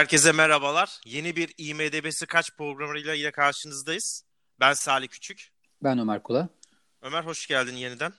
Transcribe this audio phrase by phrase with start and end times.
[0.00, 1.00] Herkese merhabalar.
[1.04, 4.24] Yeni bir IMDB'si kaç programıyla yine karşınızdayız.
[4.60, 5.50] Ben Salih Küçük.
[5.82, 6.48] Ben Ömer Kula.
[7.02, 8.12] Ömer hoş geldin yeniden.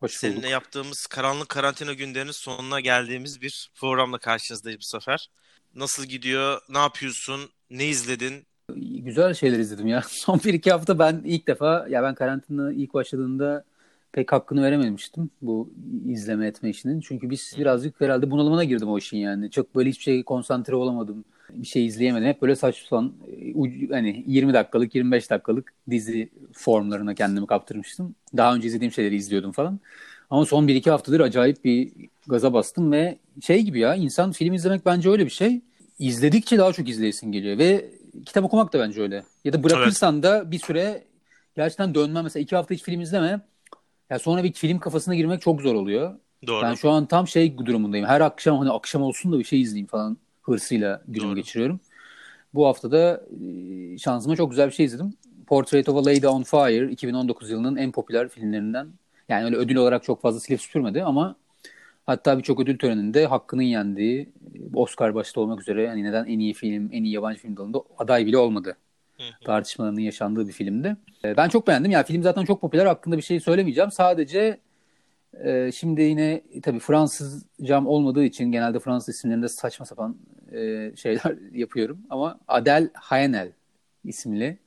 [0.00, 0.50] Hoş Seninle bulduk.
[0.50, 5.30] yaptığımız karanlık karantina günlerinin sonuna geldiğimiz bir programla karşınızdayız bu sefer.
[5.74, 6.58] Nasıl gidiyor?
[6.68, 7.40] Ne yapıyorsun?
[7.70, 8.34] Ne izledin?
[8.76, 10.02] Güzel şeyler izledim ya.
[10.08, 13.64] Son bir iki hafta ben ilk defa ya ben karantina ilk başladığında
[14.12, 15.70] pek hakkını verememiştim bu
[16.08, 17.00] izleme etme işinin.
[17.00, 19.50] Çünkü biz birazcık herhalde bunalımına girdim o işin yani.
[19.50, 21.24] Çok böyle hiçbir şey konsantre olamadım.
[21.50, 22.28] Bir şey izleyemedim.
[22.28, 23.12] Hep böyle saçma sapan
[23.90, 28.14] hani 20 dakikalık 25 dakikalık dizi formlarına kendimi kaptırmıştım.
[28.36, 29.80] Daha önce izlediğim şeyleri izliyordum falan.
[30.30, 31.92] Ama son 1-2 haftadır acayip bir
[32.26, 35.60] gaza bastım ve şey gibi ya insan film izlemek bence öyle bir şey.
[36.00, 37.90] İzledikçe daha çok izleyesin geliyor ve
[38.26, 39.24] kitap okumak da bence öyle.
[39.44, 40.24] Ya da bırakırsan evet.
[40.24, 41.04] da bir süre
[41.56, 42.24] gerçekten dönmem.
[42.24, 43.40] Mesela 2 hafta hiç film izleme.
[44.10, 46.14] Ya sonra bir film kafasına girmek çok zor oluyor.
[46.46, 46.62] Doğru.
[46.62, 48.06] Ben şu an tam şey durumundayım.
[48.06, 51.36] Her akşam hani akşam olsun da bir şey izleyeyim falan hırsıyla günümü Doğru.
[51.36, 51.80] geçiriyorum.
[52.54, 53.22] Bu hafta da
[53.98, 55.14] şansıma çok güzel bir şey izledim.
[55.46, 58.88] Portrait of a Lady on Fire 2019 yılının en popüler filmlerinden.
[59.28, 61.36] Yani öyle ödül olarak çok fazla silip süpürmedi ama
[62.10, 64.28] hatta birçok ödül töreninde hakkının yendiği
[64.74, 68.26] Oscar başta olmak üzere hani neden en iyi film, en iyi yabancı film dalında aday
[68.26, 68.76] bile olmadı.
[69.44, 70.96] Tartışmalarının yaşandığı bir filmdi.
[71.24, 71.90] Ben çok beğendim.
[71.90, 72.86] Ya film zaten çok popüler.
[72.86, 73.90] Hakkında bir şey söylemeyeceğim.
[73.90, 74.58] Sadece
[75.44, 80.16] e, şimdi yine tabii Fransızcam olmadığı için genelde Fransız isimlerinde saçma sapan
[80.52, 81.98] e, şeyler yapıyorum.
[82.10, 83.52] Ama Adel Haenel
[84.04, 84.58] isimli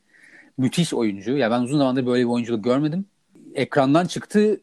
[0.57, 1.37] müthiş oyuncu.
[1.37, 3.05] Ya ben uzun zamandır böyle bir oyunculuk görmedim.
[3.55, 4.61] Ekrandan çıktı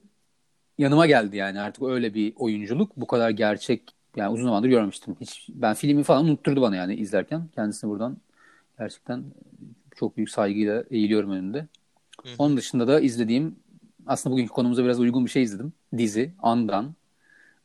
[0.80, 2.96] yanıma geldi yani artık öyle bir oyunculuk.
[2.96, 3.82] Bu kadar gerçek
[4.16, 5.16] yani uzun zamandır görmemiştim.
[5.20, 7.48] Hiç ben filmi falan unutturdu bana yani izlerken.
[7.54, 8.16] Kendisini buradan
[8.78, 9.24] gerçekten
[9.96, 11.58] çok büyük saygıyla eğiliyorum önünde.
[12.22, 12.28] Hı.
[12.38, 13.56] Onun dışında da izlediğim
[14.06, 15.72] aslında bugünkü konumuza biraz uygun bir şey izledim.
[15.96, 16.94] Dizi Andan.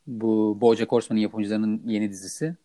[0.08, 2.56] Bu BoJack Horseman'ın yapımcılarının yeni dizisi.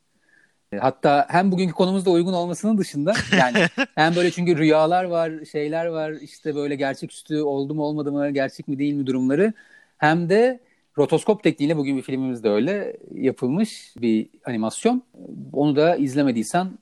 [0.78, 6.10] Hatta hem bugünkü konumuzda uygun olmasının dışında yani hem böyle çünkü rüyalar var, şeyler var
[6.10, 9.53] işte böyle gerçeküstü oldu mu olmadı mı, gerçek mi değil mi durumları.
[10.00, 10.60] Hem de
[10.98, 15.02] rotoskop tekniğiyle bugün bir filmimiz de öyle yapılmış bir animasyon.
[15.52, 16.78] Onu da izlemediysen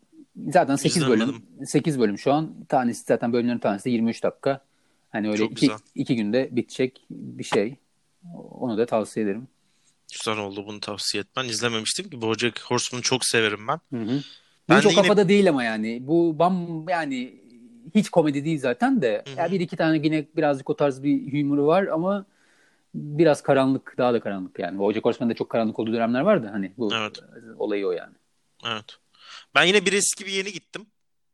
[0.49, 1.29] zaten 8 İzlemedim.
[1.29, 2.55] bölüm 8 bölüm şu an.
[2.69, 4.61] Tanesi zaten bölümlerin tanesi de 23 dakika.
[5.11, 5.77] Hani öyle Çok iki, güzel.
[5.95, 7.75] iki günde bitecek bir şey.
[8.51, 9.49] Onu da tavsiye ederim.
[10.13, 11.45] Güzel oldu bunu tavsiye etmen.
[11.45, 13.81] İzlememiştim ki BoJack Horseman'ı çok severim ben.
[13.99, 14.21] Hı hı.
[14.69, 15.99] Ben Hiç de o yine- kafada değil ama yani.
[16.07, 17.35] Bu bam yani
[17.95, 19.23] hiç komedi değil zaten de.
[19.29, 19.39] Hı hı.
[19.39, 22.27] Ya bir iki tane yine birazcık o tarz bir humoru var ama
[22.99, 24.79] biraz karanlık, daha da karanlık yani.
[24.79, 27.19] BoJack Horseman'da çok karanlık olduğu dönemler vardı hani bu Evet.
[27.59, 28.15] olayı o yani.
[28.67, 28.99] Evet.
[29.55, 30.87] Ben yine bir eski bir yeni gittim.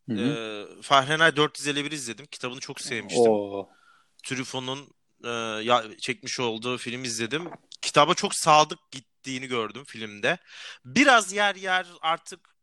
[0.08, 0.20] Hı hı.
[0.20, 2.26] Ee, Fahrenheit 451 izledim.
[2.26, 3.32] Kitabını çok sevmiştim.
[3.32, 3.68] Oo.
[4.24, 4.78] Truffaut'un
[5.24, 5.28] e,
[5.62, 7.44] ya, çekmiş olduğu film izledim.
[7.82, 10.38] Kitaba çok sadık gittiğini gördüm filmde.
[10.84, 12.53] Biraz yer yer artık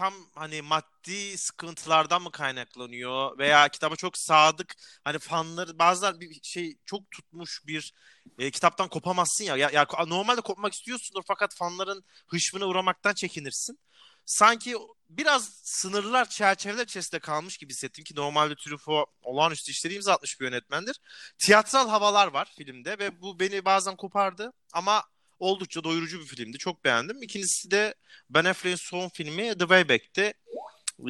[0.00, 4.74] tam hani maddi sıkıntılardan mı kaynaklanıyor veya kitaba çok sadık
[5.04, 7.94] hani fanları bazılar bir şey çok tutmuş bir
[8.38, 9.56] e, kitaptan kopamazsın ya.
[9.56, 9.70] ya.
[9.72, 13.78] Ya normalde kopmak istiyorsundur fakat fanların hışmına uğramaktan çekinirsin.
[14.24, 14.76] Sanki
[15.08, 20.44] biraz sınırlar çerçeveler içerisinde kalmış gibi hissettim ki normalde Truffaut olağanüstü işleri imza atmış bir
[20.44, 21.00] yönetmendir.
[21.38, 25.04] Tiyatral havalar var filmde ve bu beni bazen kopardı ama
[25.40, 26.58] oldukça doyurucu bir filmdi.
[26.58, 27.22] Çok beğendim.
[27.22, 27.94] İkincisi de
[28.30, 30.34] Ben Affleck'in son filmi The Way Back'ti.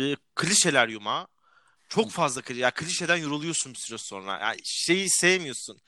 [0.00, 1.26] E, klişeler yumağı.
[1.88, 2.60] Çok fazla klişe.
[2.60, 4.38] Ya klişeden yoruluyorsun bir süre sonra.
[4.38, 5.80] Yani şeyi sevmiyorsun.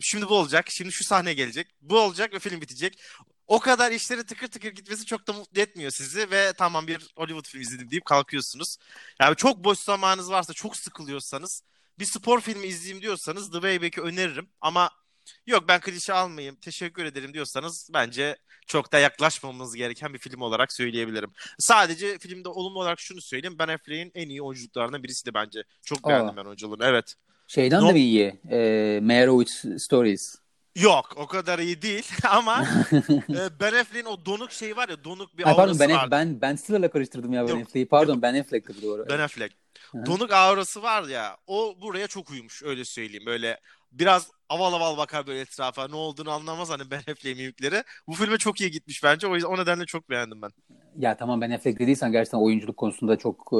[0.00, 0.66] Şimdi bu olacak.
[0.70, 1.68] Şimdi şu sahne gelecek.
[1.80, 2.98] Bu olacak ve film bitecek.
[3.46, 7.48] O kadar işleri tıkır tıkır gitmesi çok da mutlu etmiyor sizi ve tamam bir Hollywood
[7.48, 8.76] filmi izledim deyip kalkıyorsunuz.
[9.20, 11.62] Yani çok boş zamanınız varsa, çok sıkılıyorsanız,
[11.98, 14.50] bir spor filmi izleyeyim diyorsanız The Way Back'i öneririm.
[14.60, 14.90] Ama
[15.46, 18.36] yok ben klişe almayayım, teşekkür ederim diyorsanız bence
[18.66, 21.30] çok da yaklaşmamamız gereken bir film olarak söyleyebilirim.
[21.58, 23.56] Sadece filmde olumlu olarak şunu söyleyeyim.
[23.58, 25.64] Ben Affleck'in en iyi oyunculuklarından birisi de bence.
[25.84, 26.10] Çok Aa.
[26.10, 26.84] beğendim ben oyunculuğunu.
[26.84, 27.14] Evet.
[27.46, 28.40] Şeyden No- de iyi?
[28.50, 30.36] E, Meyerowitz Stories.
[30.76, 32.62] Yok o kadar iyi değil ama
[33.28, 36.10] e, Ben Affleck'in o donuk şey var ya donuk bir pardon aurası ben, var.
[36.10, 37.88] ben Ben Stiller'la karıştırdım ya Ben Yok, Affleck'i.
[37.88, 39.06] Pardon Ben Affleck'ti doğru.
[39.10, 39.54] Ben Affleck.
[40.06, 43.26] Donuk aurası var ya o buraya çok uyumuş öyle söyleyeyim.
[43.26, 43.60] Böyle
[43.92, 47.82] biraz aval aval bakar böyle etrafa ne olduğunu anlamaz hani Ben Affleck'in mimikleri.
[48.08, 50.50] Bu filme çok iyi gitmiş bence o yüzden o nedenle çok beğendim ben.
[50.98, 53.56] Ya tamam Ben Affleck dediysen gerçekten oyunculuk konusunda çok e,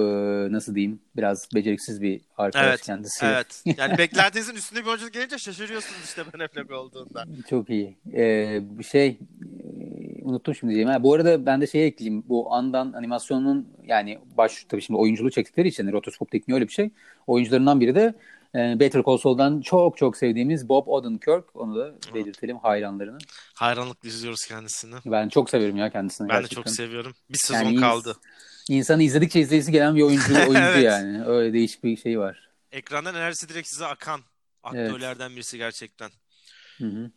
[0.52, 3.26] nasıl diyeyim biraz beceriksiz bir arkadaş Evet, kendisi.
[3.26, 7.28] Evet yani beklentinizin üstünde bir oyunculuk gelince şaşırıyorsunuz işte Ben Affleck olduğundan.
[7.50, 7.98] Çok iyi.
[8.14, 8.60] Ee,
[8.90, 9.18] şey
[10.22, 10.90] unuttum şimdi diyeyim.
[10.90, 12.24] Ha, bu arada ben de şey ekleyeyim.
[12.28, 16.90] Bu andan animasyonun yani baş tabii şimdi oyunculuğu çektikleri için rotoskop tekniği öyle bir şey.
[17.26, 18.14] Oyuncularından biri de
[18.54, 21.56] e, Better Call Saul'dan çok çok sevdiğimiz Bob Odenkirk.
[21.56, 23.18] Onu da belirtelim hayranlarını.
[23.54, 24.94] Hayranlıkla izliyoruz kendisini.
[25.06, 26.28] Ben çok severim ya kendisini.
[26.28, 26.64] Ben gerçekten.
[26.64, 27.14] de çok seviyorum.
[27.30, 28.16] Bir sezon Yani kaldı.
[28.68, 30.84] İnsanı izledikçe izleyisi gelen bir oyuncu, oyuncu Evet.
[30.84, 31.24] yani.
[31.24, 32.50] Öyle değişik bir şey var.
[32.72, 34.20] Ekrandan enerjisi direkt size akan
[34.62, 36.10] aktörlerden birisi gerçekten.
[36.78, 37.10] Hı hı.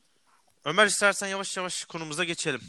[0.65, 2.61] Ömer istersen yavaş yavaş konumuza geçelim.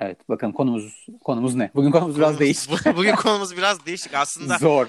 [0.00, 1.70] Evet bakalım konumuz konumuz ne?
[1.74, 2.70] Bugün konumuz biraz Konumuz- değişik.
[2.96, 4.14] Bugün konumuz biraz değişik.
[4.14, 4.86] Aslında Zor.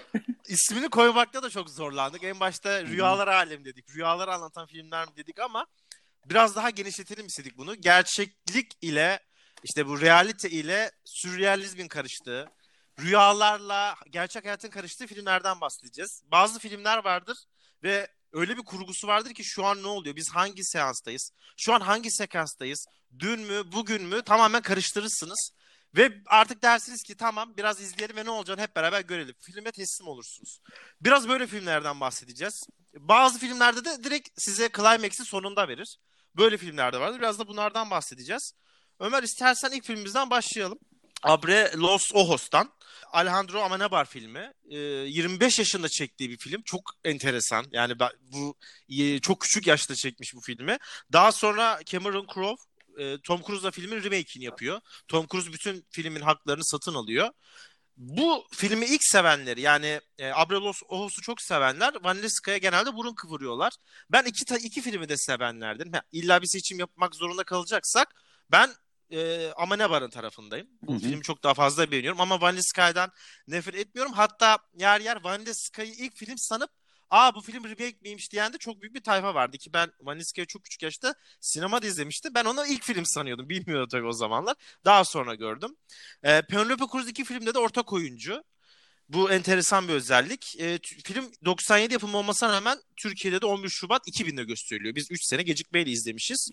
[0.47, 2.23] ismini koymakta da çok zorlandık.
[2.23, 3.95] En başta rüyalar alemi dedik.
[3.95, 5.65] Rüyaları anlatan filmler mi dedik ama
[6.25, 7.75] biraz daha genişletelim istedik bunu.
[7.75, 9.19] Gerçeklik ile
[9.63, 12.49] işte bu realite ile sürrealizmin karıştığı,
[12.99, 16.23] rüyalarla gerçek hayatın karıştığı filmlerden bahsedeceğiz.
[16.31, 17.37] Bazı filmler vardır
[17.83, 20.15] ve öyle bir kurgusu vardır ki şu an ne oluyor?
[20.15, 21.31] Biz hangi seanstayız?
[21.57, 22.85] Şu an hangi sekanstayız?
[23.19, 24.21] Dün mü, bugün mü?
[24.21, 25.51] Tamamen karıştırırsınız.
[25.95, 29.35] Ve artık dersiniz ki tamam biraz izleyelim ve ne olacağını hep beraber görelim.
[29.41, 30.59] Filme teslim olursunuz.
[31.01, 32.63] Biraz böyle filmlerden bahsedeceğiz.
[32.93, 35.97] Bazı filmlerde de direkt size climax'i sonunda verir.
[36.35, 37.19] Böyle filmlerde vardır.
[37.19, 38.53] Biraz da bunlardan bahsedeceğiz.
[38.99, 40.79] Ömer istersen ilk filmimizden başlayalım.
[41.23, 42.71] Abre Los Ojos'tan.
[43.11, 44.53] Alejandro Amenabar filmi.
[44.69, 46.61] Ee, 25 yaşında çektiği bir film.
[46.61, 47.65] Çok enteresan.
[47.71, 48.55] Yani bu
[49.21, 50.77] çok küçük yaşta çekmiş bu filmi.
[51.13, 52.61] Daha sonra Cameron Crowe
[52.97, 54.81] e, Tom Cruise'la filmin remake'ini yapıyor.
[55.07, 57.29] Tom Cruise bütün filmin haklarını satın alıyor.
[57.97, 63.73] Bu filmi ilk sevenleri yani e, Abrelos Ohos'u çok sevenler Vanilleska'ya genelde burun kıvırıyorlar.
[64.09, 65.93] Ben iki, iki filmi de sevenlerdim.
[65.93, 68.15] Ha, illa bir seçim yapmak zorunda kalacaksak
[68.51, 68.69] ben
[69.11, 70.67] e, Amenabar'ın tarafındayım.
[70.81, 70.99] Bu Hı hı.
[70.99, 73.11] filmi çok daha fazla beğeniyorum ama Vanilleska'dan
[73.47, 74.13] nefret etmiyorum.
[74.13, 76.69] Hatta yer yer Vanilleska'yı ilk film sanıp
[77.09, 80.47] aa bu film remake miymiş diyen de çok büyük bir tayfa vardı ki ben Vanilleska'yı
[80.47, 82.33] çok küçük yaşta sinemada izlemiştim.
[82.35, 83.49] Ben onu ilk film sanıyordum.
[83.49, 84.55] Bilmiyordum tabii o zamanlar.
[84.85, 85.75] Daha sonra gördüm.
[86.23, 88.43] E, Penelope Cruz iki filmde de ortak oyuncu.
[89.09, 90.59] Bu enteresan bir özellik.
[90.59, 94.95] E, film 97 yapımı olmasına rağmen Türkiye'de de 11 Şubat 2000'de gösteriliyor.
[94.95, 96.49] Biz 3 sene gecikmeyle izlemişiz.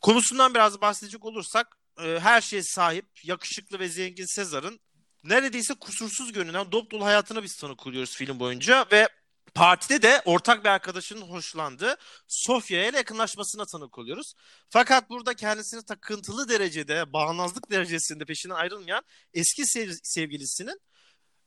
[0.00, 4.80] Konusundan biraz bahsedecek olursak e, her şeye sahip, yakışıklı ve zengin Sezar'ın
[5.24, 9.08] neredeyse kusursuz görünen dop dolu hayatına biz tanık oluyoruz film boyunca ve
[9.54, 11.96] partide de ortak bir arkadaşının hoşlandığı
[12.28, 14.34] Sofya ile yakınlaşmasına tanık oluyoruz.
[14.68, 19.02] Fakat burada kendisini takıntılı derecede, bağnazlık derecesinde peşinden ayrılmayan
[19.34, 20.80] eski sev- sevgilisinin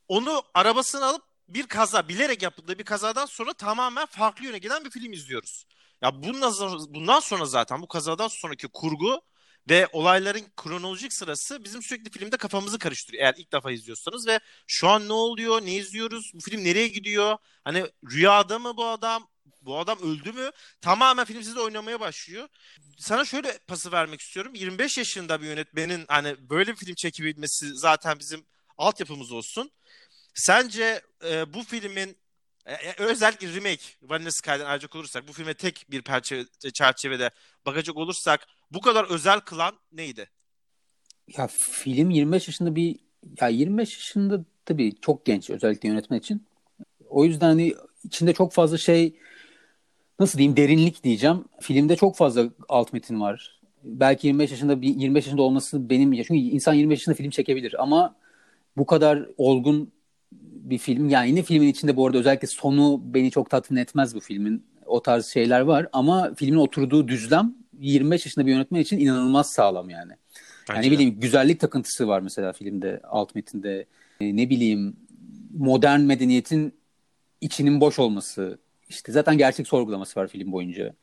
[0.08, 4.90] onu arabasına alıp bir kaza, bilerek yaptığı bir kazadan sonra tamamen farklı yöne giden bir
[4.90, 5.64] film izliyoruz.
[6.02, 6.52] Ya bundan,
[6.94, 9.22] bundan sonra zaten bu kazadan sonraki kurgu
[9.68, 13.24] ve olayların kronolojik sırası bizim sürekli filmde kafamızı karıştırıyor.
[13.24, 17.36] Eğer ilk defa izliyorsanız ve şu an ne oluyor, ne izliyoruz, bu film nereye gidiyor?
[17.64, 19.28] Hani rüyada mı bu adam?
[19.62, 20.50] Bu adam öldü mü?
[20.80, 22.48] Tamamen film sizde oynamaya başlıyor.
[22.98, 24.54] Sana şöyle pası vermek istiyorum.
[24.54, 28.44] 25 yaşında bir yönetmenin hani böyle bir film çekebilmesi zaten bizim
[28.78, 29.70] altyapımız olsun.
[30.34, 32.16] Sence e, bu filmin
[32.66, 37.30] e, e, özellikle remake Vanilla Sky'den ayrıca olursak bu filme tek bir perçe- çerçevede
[37.66, 40.28] bakacak olursak bu kadar özel kılan neydi?
[41.38, 42.98] Ya film 25 yaşında bir
[43.40, 46.46] ya 25 yaşında tabii çok genç özellikle yönetmen için.
[47.08, 47.74] O yüzden hani
[48.04, 49.16] içinde çok fazla şey
[50.20, 51.44] nasıl diyeyim derinlik diyeceğim.
[51.60, 53.60] Filmde çok fazla alt metin var.
[53.84, 58.14] Belki 25 yaşında bir 25 yaşında olması benim çünkü insan 25 yaşında film çekebilir ama
[58.76, 59.92] bu kadar olgun
[60.42, 64.20] bir film yani yine filmin içinde bu arada özellikle sonu beni çok tatmin etmez bu
[64.20, 64.66] filmin.
[64.86, 69.90] O tarz şeyler var ama filmin oturduğu düzlem 25 yaşında bir yönetmen için inanılmaz sağlam
[69.90, 70.10] yani.
[70.10, 70.18] Yani
[70.68, 70.94] Bence ne de.
[70.94, 73.86] bileyim güzellik takıntısı var mesela filmde alt metinde.
[74.20, 74.96] E, ne bileyim
[75.58, 76.74] modern medeniyetin
[77.40, 78.58] içinin boş olması.
[78.88, 80.94] İşte zaten gerçek sorgulaması var film boyunca.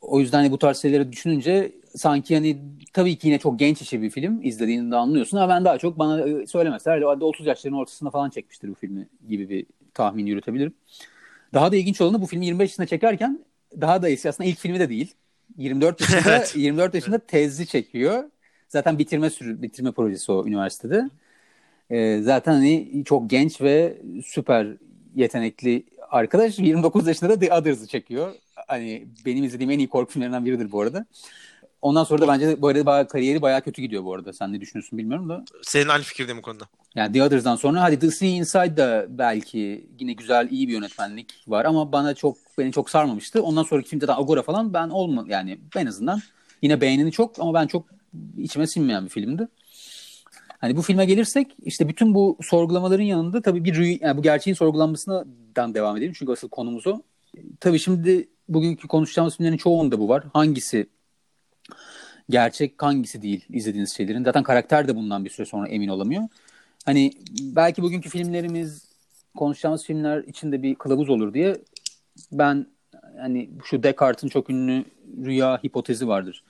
[0.00, 2.58] O yüzden hani bu tarz şeyleri düşününce sanki hani
[2.92, 6.28] tabii ki yine çok genç işi bir film izlediğinde anlıyorsun ama ben daha çok bana
[6.28, 10.74] e, söylemeseler herhalde 30 yaşlarının ortasında falan çekmiştir bu filmi gibi bir tahmin yürütebilirim.
[11.54, 13.44] Daha da ilginç olanı bu filmi 25 yaşında çekerken
[13.80, 15.14] daha da eski aslında ilk filmi de değil.
[15.56, 16.56] 24 yaşında Evet.
[16.56, 18.24] 24 yaşında tezli çekiyor.
[18.68, 21.10] Zaten bitirme sürü, bitirme projesi o üniversitede.
[21.90, 24.66] Ee, zaten hani çok genç ve süper
[25.14, 28.34] yetenekli arkadaş 29 yaşında da The Others'ı çekiyor.
[28.66, 31.06] Hani benim izlediğim en iyi korku filmlerinden biridir bu arada.
[31.84, 34.32] Ondan sonra da bence bu arada bayağı, kariyeri bayağı kötü gidiyor bu arada.
[34.32, 35.44] Sen ne düşünüyorsun bilmiyorum da.
[35.62, 36.64] Senin aynı fikirdeyim bu konuda.
[36.94, 41.44] Yani The Others'dan sonra hadi The Sea Inside da belki yine güzel iyi bir yönetmenlik
[41.48, 43.42] var ama bana çok beni çok sarmamıştı.
[43.42, 46.20] Ondan sonraki filmde de Agora falan ben olma yani en azından
[46.62, 47.86] yine beğenini çok ama ben çok
[48.38, 49.48] içime sinmeyen bir filmdi.
[50.58, 55.74] Hani bu filme gelirsek işte bütün bu sorgulamaların yanında tabii bir yani bu gerçeğin sorgulanmasından
[55.74, 57.02] devam edelim çünkü asıl konumuz o.
[57.60, 60.24] Tabii şimdi bugünkü konuşacağımız filmlerin çoğunda bu var.
[60.32, 60.86] Hangisi
[62.30, 64.24] gerçek hangisi değil izlediğiniz şeylerin.
[64.24, 66.22] Zaten karakter de bundan bir süre sonra emin olamıyor.
[66.84, 68.84] Hani belki bugünkü filmlerimiz
[69.36, 71.56] konuşacağımız filmler içinde bir kılavuz olur diye
[72.32, 72.66] ben
[73.20, 74.84] hani şu Descartes'in çok ünlü
[75.24, 76.44] rüya hipotezi vardır.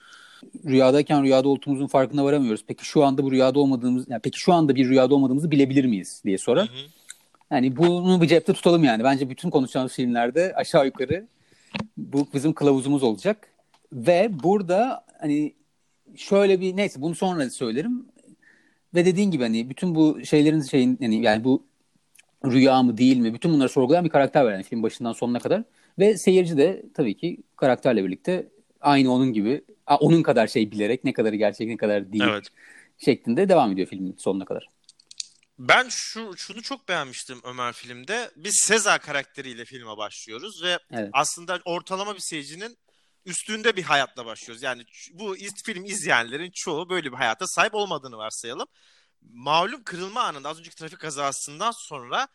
[0.65, 2.63] Rüyadayken rüyada olduğumuzun farkına varamıyoruz.
[2.67, 6.21] Peki şu anda bu rüyada olmadığımız yani peki şu anda bir rüyada olmadığımızı bilebilir miyiz
[6.25, 6.67] diye sorar.
[6.67, 6.77] Hı hı.
[7.51, 9.03] Yani bunu bir cepte tutalım yani.
[9.03, 11.27] Bence bütün konuşacağımız filmlerde aşağı yukarı
[11.97, 13.47] bu bizim kılavuzumuz olacak.
[13.93, 15.53] Ve burada hani
[16.15, 18.05] şöyle bir neyse bunu sonra söylerim.
[18.93, 21.63] Ve dediğin gibi hani bütün bu şeylerin şeyin yani, yani bu
[22.45, 25.63] rüya mı değil mi bütün bunları sorgulayan bir karakter var yani film başından sonuna kadar.
[25.99, 28.47] Ve seyirci de tabii ki karakterle birlikte
[28.81, 29.61] aynı onun gibi
[29.99, 32.47] onun kadar şey bilerek ne kadarı gerçek ne kadar değil evet.
[32.97, 34.69] şeklinde devam ediyor filmin sonuna kadar.
[35.59, 38.31] Ben şu şunu çok beğenmiştim Ömer filmde.
[38.35, 41.09] Biz Seza karakteriyle filme başlıyoruz ve evet.
[41.13, 42.77] aslında ortalama bir seyircinin
[43.25, 44.63] üstünde bir hayatla başlıyoruz.
[44.63, 48.67] Yani bu film izleyenlerin çoğu böyle bir hayata sahip olmadığını varsayalım.
[49.21, 52.27] Malum kırılma anında az önceki trafik kazasından sonra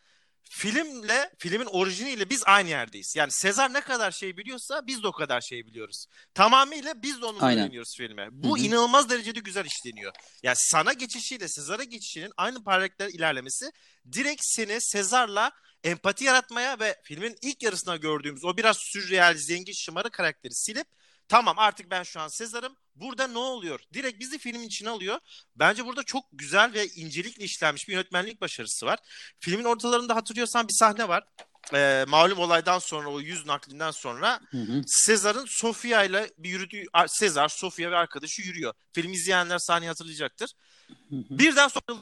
[0.49, 3.13] filmle filmin orijiniyle biz aynı yerdeyiz.
[3.17, 6.05] Yani Sezar ne kadar şey biliyorsa biz de o kadar şey biliyoruz.
[6.33, 8.27] Tamamıyla biz de onunla oynuyoruz filme.
[8.31, 8.65] Bu Hı-hı.
[8.65, 10.13] inanılmaz derecede güzel işleniyor.
[10.43, 13.71] Yani sana geçişiyle Sezar'a geçişinin aynı paralellikler ilerlemesi
[14.13, 15.51] direkt seni Sezar'la
[15.83, 20.87] empati yaratmaya ve filmin ilk yarısında gördüğümüz o biraz sürreal, zengin, şımarı karakteri silip
[21.27, 23.79] tamam artık ben şu an Sezar'ım Burada ne oluyor?
[23.93, 25.19] Direkt bizi filmin içine alıyor.
[25.55, 28.99] Bence burada çok güzel ve incelikle işlenmiş bir yönetmenlik başarısı var.
[29.39, 31.23] Filmin ortalarında hatırlıyorsan bir sahne var.
[31.73, 34.39] Ee, malum olaydan sonra o yüz naklinden sonra
[34.87, 38.73] Sezar'ın Sofia ile bir yürüdüğü Sezar, Sofia ve arkadaşı yürüyor.
[38.93, 40.51] Film izleyenler sahneyi hatırlayacaktır.
[41.11, 41.99] Birden sonra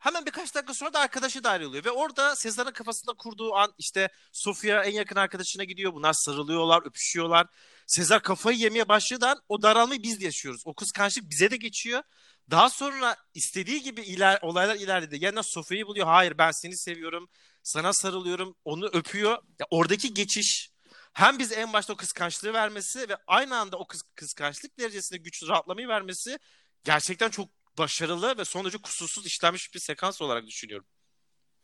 [0.00, 1.84] Hemen birkaç dakika sonra da arkadaşı da ayrılıyor.
[1.84, 5.94] Ve orada Sezar'ın kafasında kurduğu an işte Sofia en yakın arkadaşına gidiyor.
[5.94, 7.46] Bunlar sarılıyorlar, öpüşüyorlar.
[7.86, 10.62] Sezar kafayı yemeye başladığı o daralmayı biz de yaşıyoruz.
[10.64, 12.02] O kıskançlık bize de geçiyor.
[12.50, 15.24] Daha sonra istediği gibi iler, olaylar ilerledi.
[15.24, 16.06] Yeniden Sofia'yı buluyor.
[16.06, 17.28] Hayır ben seni seviyorum.
[17.62, 18.56] Sana sarılıyorum.
[18.64, 19.32] Onu öpüyor.
[19.32, 20.70] Ya oradaki geçiş
[21.12, 25.48] hem bize en başta o kıskançlığı vermesi ve aynı anda o kıs- kıskançlık derecesinde güçlü
[25.48, 26.38] rahatlamayı vermesi
[26.84, 30.86] gerçekten çok başarılı ve son derece kusursuz işlenmiş bir sekans olarak düşünüyorum.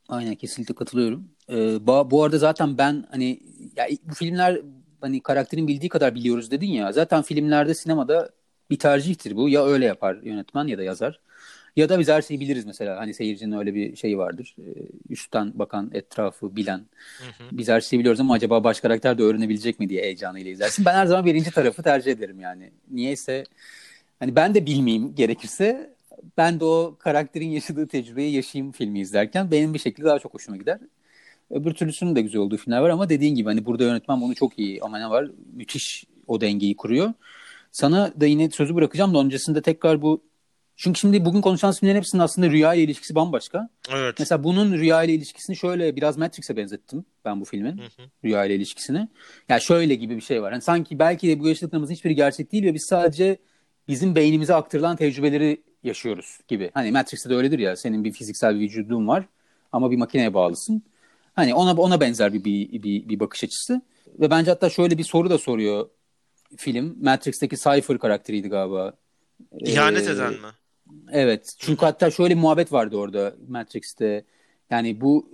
[0.08, 1.28] Aynen kesinlikle katılıyorum.
[1.50, 3.40] Ee, bu, arada zaten ben hani
[3.76, 4.60] ya bu filmler
[5.00, 6.92] hani karakterin bildiği kadar biliyoruz dedin ya.
[6.92, 8.30] Zaten filmlerde sinemada
[8.70, 9.48] bir tercihtir bu.
[9.48, 11.20] Ya öyle yapar yönetmen ya da yazar.
[11.76, 12.96] Ya da biz her şeyi biliriz mesela.
[12.96, 14.56] Hani seyircinin öyle bir şeyi vardır.
[14.58, 14.62] Ee,
[15.08, 16.78] üstten bakan, etrafı bilen.
[17.18, 17.48] Hı hı.
[17.52, 20.84] Biz her şeyi biliyoruz ama acaba baş karakter de öğrenebilecek mi diye heyecanıyla izlersin.
[20.84, 22.70] Ben her zaman birinci tarafı tercih ederim yani.
[22.90, 23.44] Niyeyse
[24.18, 25.95] hani ben de bilmeyeyim gerekirse
[26.36, 30.56] ben de o karakterin yaşadığı tecrübeyi yaşayayım filmi izlerken benim bir şekilde daha çok hoşuma
[30.56, 30.78] gider.
[31.50, 34.58] Öbür türlüsünün de güzel olduğu filmler var ama dediğin gibi hani burada yönetmen bunu çok
[34.58, 37.12] iyi ama ne var müthiş o dengeyi kuruyor.
[37.72, 40.22] Sana da yine sözü bırakacağım da öncesinde tekrar bu
[40.76, 43.68] çünkü şimdi bugün konuşacağımız filmlerin hepsinin aslında rüya ile ilişkisi bambaşka.
[43.90, 44.14] Evet.
[44.18, 47.78] Mesela bunun rüya ile ilişkisini şöyle biraz Matrix'e benzettim ben bu filmin.
[47.78, 48.02] Hı hı.
[48.24, 48.98] Rüya ile ilişkisini.
[48.98, 49.08] Ya
[49.48, 50.52] yani şöyle gibi bir şey var.
[50.52, 53.38] Yani sanki belki de bu yaşadıklarımızın hiçbiri gerçek değil ve biz sadece
[53.88, 56.70] bizim beynimize aktarılan tecrübeleri yaşıyoruz gibi.
[56.74, 59.24] Hani Matrix'te de öyledir ya senin bir fiziksel bir vücudun var
[59.72, 60.82] ama bir makineye bağlısın.
[61.34, 63.80] Hani ona ona benzer bir, bir, bir, bir bakış açısı.
[64.20, 65.88] Ve bence hatta şöyle bir soru da soruyor
[66.56, 66.96] film.
[67.02, 68.92] Matrix'teki Cypher karakteriydi galiba.
[69.58, 70.38] İhanet ee, eden mi?
[71.12, 71.54] Evet.
[71.58, 74.24] Çünkü hatta şöyle bir muhabbet vardı orada Matrix'te.
[74.70, 75.30] Yani bu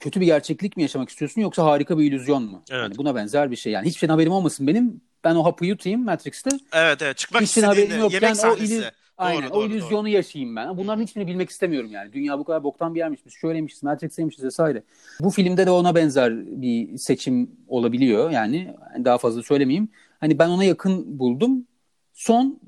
[0.00, 2.62] kötü bir gerçeklik mi yaşamak istiyorsun yoksa harika bir illüzyon mu?
[2.70, 2.82] Evet.
[2.82, 3.72] Yani buna benzer bir şey.
[3.72, 5.00] Yani hiçbir şeyden haberim olmasın benim.
[5.24, 6.50] Ben o hapı yutayım Matrix'te.
[6.72, 7.16] Evet evet.
[7.16, 8.80] Çıkmak Hiçbir haberim yokken yemek sahnesi.
[8.80, 8.84] o
[9.18, 10.08] Aynen doğru, o illüzyonu doğru.
[10.08, 10.76] yaşayayım ben.
[10.76, 12.12] Bunların hiçbirini bilmek istemiyorum yani.
[12.12, 13.26] Dünya bu kadar boktan bir yermiş.
[13.26, 14.82] Biz şöyleymişiz, Matrix'teymişiz vesaire.
[15.20, 16.32] Bu filmde de ona benzer
[16.62, 18.74] bir seçim olabiliyor yani.
[19.04, 19.88] Daha fazla söylemeyeyim.
[20.20, 21.66] Hani ben ona yakın buldum.
[22.14, 22.60] Son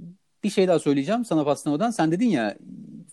[0.45, 1.91] bir şey daha söyleyeceğim sana paslamadan.
[1.91, 2.57] Sen dedin ya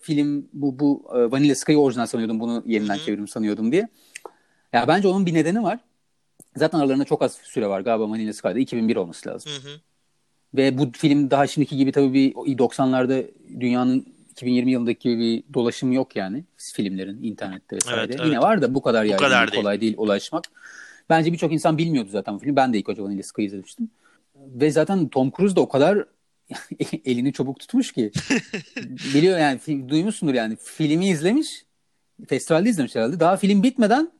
[0.00, 2.40] film bu bu e, Vanilla Sky'ı orijinal sanıyordum.
[2.40, 3.04] Bunu yeniden Hı-hı.
[3.04, 3.88] çevirdim sanıyordum diye.
[4.72, 5.78] Ya bence onun bir nedeni var.
[6.56, 7.80] Zaten aralarında çok az süre var.
[7.80, 9.52] Galiba Vanilla Sky'da 2001 olması lazım.
[9.52, 9.80] Hı hı.
[10.54, 13.26] Ve bu film daha şimdiki gibi tabii bir 90'larda
[13.60, 18.00] dünyanın 2020 yılındaki gibi bir dolaşım yok yani filmlerin internette vesaire.
[18.00, 18.26] Evet, evet.
[18.26, 19.62] Yine var da bu kadar bu kadar değil.
[19.62, 20.44] kolay değil ulaşmak.
[21.10, 22.56] Bence birçok insan bilmiyordu zaten bu filmi.
[22.56, 23.90] Ben de ilk önce Vanilla Sky izlemiştim.
[24.36, 26.04] Ve zaten Tom Cruise da o kadar
[27.04, 28.10] elini çabuk tutmuş ki.
[29.14, 30.56] Biliyor yani duymuşsundur yani.
[30.62, 31.64] Filmi izlemiş.
[32.28, 33.20] Festivalde izlemiş herhalde.
[33.20, 34.10] Daha film bitmeden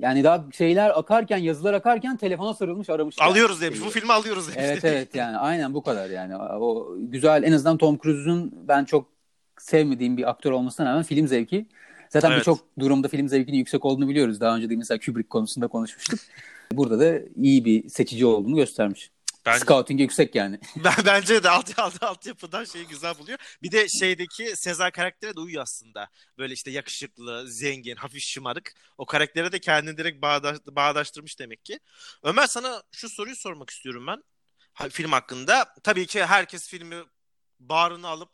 [0.00, 3.16] yani daha şeyler akarken, yazılar akarken telefona sarılmış aramış.
[3.20, 3.78] Alıyoruz demiş.
[3.86, 4.60] Bu filmi alıyoruz demiş.
[4.62, 6.36] Evet evet yani aynen bu kadar yani.
[6.36, 9.06] O güzel en azından Tom Cruise'un ben çok
[9.58, 11.66] sevmediğim bir aktör olmasına rağmen film zevki.
[12.08, 12.40] Zaten evet.
[12.40, 14.40] birçok durumda film zevkinin yüksek olduğunu biliyoruz.
[14.40, 16.20] Daha önce de mesela Kubrick konusunda konuşmuştuk.
[16.72, 19.10] Burada da iyi bir seçici olduğunu göstermiş.
[19.52, 20.60] Ben, Scouting yüksek yani.
[20.76, 23.38] ben bence de alt, alt, altyapıdan şeyi güzel buluyor.
[23.62, 26.08] Bir de şeydeki Sezar karaktere de uyuyor aslında.
[26.38, 28.74] Böyle işte yakışıklı, zengin, hafif şımarık.
[28.98, 31.78] O karaktere de kendini direkt bağdaş, bağdaştırmış demek ki.
[32.22, 34.22] Ömer sana şu soruyu sormak istiyorum ben.
[34.72, 35.74] Ha, film hakkında.
[35.82, 36.96] Tabii ki herkes filmi
[37.60, 38.30] bağrına alıp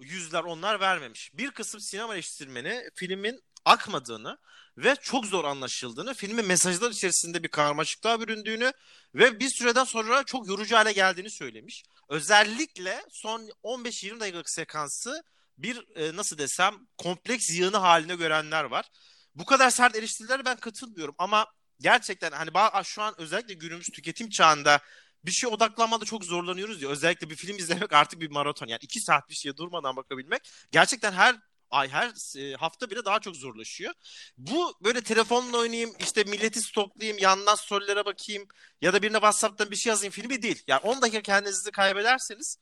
[0.00, 1.30] yüzler onlar vermemiş.
[1.34, 4.38] Bir kısım sinema eleştirmeni filmin akmadığını
[4.76, 8.72] ve çok zor anlaşıldığını, filmin mesajlar içerisinde bir karmaşıklığa büründüğünü
[9.14, 11.84] ve bir süreden sonra çok yorucu hale geldiğini söylemiş.
[12.08, 15.22] Özellikle son 15-20 dakikalık sekansı
[15.58, 18.86] bir e, nasıl desem kompleks yığını haline görenler var.
[19.34, 21.46] Bu kadar sert eleştirilere ben katılmıyorum ama
[21.80, 22.50] gerçekten hani
[22.84, 24.80] şu an özellikle günümüz tüketim çağında
[25.24, 26.88] bir şey odaklanmada çok zorlanıyoruz ya.
[26.88, 28.66] Özellikle bir film izlemek artık bir maraton.
[28.66, 31.36] Yani iki saat bir şeye durmadan bakabilmek gerçekten her
[31.74, 33.94] ay her e, hafta bile daha çok zorlaşıyor.
[34.38, 38.48] Bu böyle telefonla oynayayım işte milleti stoklayayım yandan storylere bakayım
[38.82, 40.62] ya da birine WhatsApp'tan bir şey yazayım filmi değil.
[40.66, 42.58] Yani 10 dakika kendinizi kaybederseniz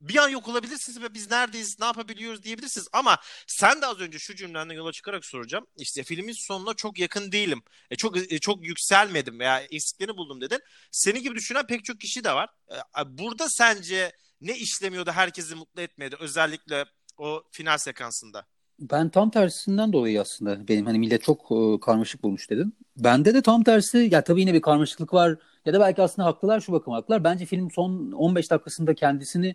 [0.00, 2.88] bir an yok olabilirsiniz ve biz neredeyiz, ne yapabiliyoruz diyebilirsiniz.
[2.92, 5.66] Ama sen de az önce şu cümlenden yola çıkarak soracağım.
[5.76, 7.62] İşte filmin sonuna çok yakın değilim.
[7.90, 10.60] E, çok e, çok yükselmedim veya eksiklerini buldum dedin.
[10.90, 12.48] Senin gibi düşünen pek çok kişi de var.
[12.70, 16.84] E, burada sence ne işlemiyordu herkesi mutlu etmedi özellikle
[17.16, 18.46] o final sekansında?
[18.80, 22.72] Ben tam tersinden dolayı aslında benim hani millet çok e, karmaşık bulmuş dedim.
[22.96, 26.60] Bende de tam tersi ya tabii yine bir karmaşıklık var ya da belki aslında haklılar
[26.60, 27.24] şu bakım haklılar.
[27.24, 29.54] Bence film son 15 dakikasında kendisini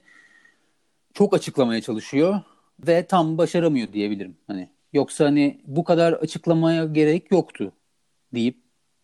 [1.14, 2.42] çok açıklamaya çalışıyor
[2.88, 4.38] ve tam başaramıyor diyebilirim.
[4.48, 7.72] Hani yoksa hani bu kadar açıklamaya gerek yoktu
[8.34, 8.58] deyip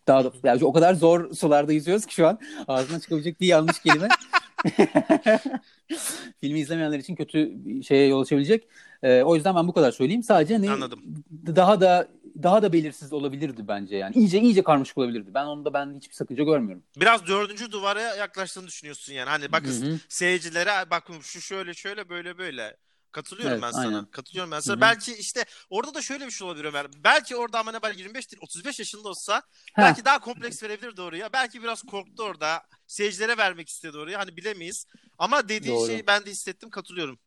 [0.06, 3.82] daha da yani o kadar zor sularda yüzüyoruz ki şu an ağzına çıkabilecek bir yanlış
[3.82, 4.08] kelime.
[6.40, 8.68] Filmi izlemeyenler için kötü şeye yol açabilecek.
[9.02, 10.22] Ee, o yüzden ben bu kadar söyleyeyim.
[10.22, 11.00] Sadece hani Anladım.
[11.46, 12.08] daha da
[12.42, 14.16] daha da belirsiz olabilirdi bence yani.
[14.16, 15.30] İyice iyice karmaşık olabilirdi.
[15.34, 16.82] Ben onda ben hiçbir sakınca görmüyorum.
[16.96, 19.28] Biraz dördüncü duvara yaklaştığını düşünüyorsun yani.
[19.28, 22.76] Hani bakın seyircilere bakın şu şöyle şöyle böyle böyle.
[23.12, 23.86] Katılıyorum evet, ben sana.
[23.86, 24.04] Aynen.
[24.04, 24.74] Katılıyorum ben sana.
[24.74, 24.80] Hı-hı.
[24.80, 26.86] Belki işte orada da şöyle bir şey olabilir Ömer.
[27.04, 29.42] Belki orada var 25 değil 35 yaşında olsa
[29.74, 29.82] Heh.
[29.82, 31.32] belki daha kompleks verebilir oraya.
[31.32, 32.62] Belki biraz korktu orada.
[32.86, 34.18] Seyircilere vermek istedi oraya.
[34.18, 34.86] Hani bilemeyiz.
[35.18, 35.86] Ama dediğin Doğru.
[35.86, 36.70] şeyi ben de hissettim.
[36.70, 37.18] Katılıyorum.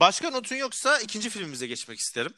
[0.00, 2.32] Başka notun yoksa ikinci filmimize geçmek isterim.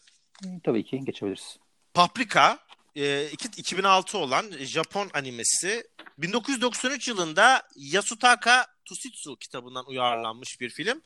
[0.64, 1.58] Tabii ki geçebiliriz.
[1.94, 2.58] Paprika
[2.96, 5.84] e, 2006 olan Japon animesi
[6.18, 11.02] 1993 yılında Yasutaka Tusitsu kitabından uyarlanmış bir film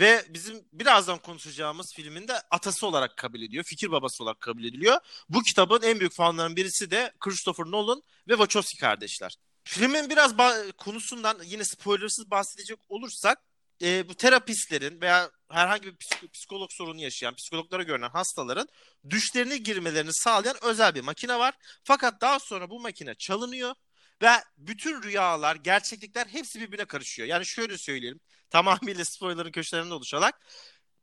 [0.00, 3.64] ve bizim birazdan konuşacağımız filmin de atası olarak kabul ediyor.
[3.64, 4.96] Fikir babası olarak kabul ediliyor.
[5.28, 9.36] Bu kitabın en büyük fanlarından birisi de Christopher Nolan ve Wachowski kardeşler.
[9.64, 10.34] Filmin biraz
[10.78, 13.38] konusundan yine spoilersız bahsedecek olursak
[13.82, 18.68] e, bu terapistlerin veya herhangi bir psik- psikolog sorunu yaşayan, psikologlara görünen hastaların
[19.10, 21.54] düşlerine girmelerini sağlayan özel bir makine var.
[21.84, 23.74] Fakat daha sonra bu makine çalınıyor
[24.22, 27.28] ve bütün rüyalar, gerçeklikler hepsi birbirine karışıyor.
[27.28, 30.40] Yani şöyle söyleyelim, tamamıyla spoilerın köşelerinde oluşarak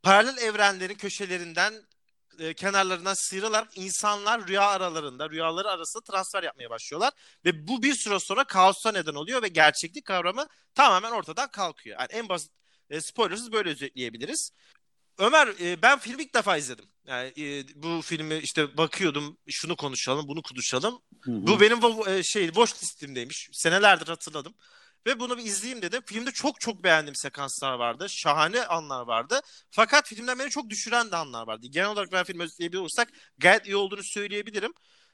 [0.03, 1.73] paralel evrenlerin köşelerinden
[2.39, 7.13] e, kenarlarından sıyrılarak insanlar rüya aralarında, rüyaları arasında transfer yapmaya başlıyorlar.
[7.45, 11.99] Ve bu bir süre sonra kaosa neden oluyor ve gerçeklik kavramı tamamen ortadan kalkıyor.
[11.99, 12.51] Yani en basit
[12.89, 14.51] e, spoilersız böyle özetleyebiliriz.
[15.17, 16.85] Ömer e, ben filmi ilk defa izledim.
[17.07, 21.01] Yani e, bu filmi işte bakıyordum şunu konuşalım bunu konuşalım.
[21.21, 21.47] Hı hı.
[21.47, 23.49] Bu benim e, şey boş listemdeymiş.
[23.53, 24.53] Senelerdir hatırladım.
[25.05, 26.01] Ve bunu bir izleyeyim dedim.
[26.05, 28.05] Filmde çok çok beğendiğim sekanslar vardı.
[28.09, 29.41] Şahane anlar vardı.
[29.71, 31.67] Fakat filmden beni çok düşüren de anlar vardı.
[31.69, 34.73] Genel olarak ben filmi özetleyebilir olursak gayet iyi olduğunu söyleyebilirim.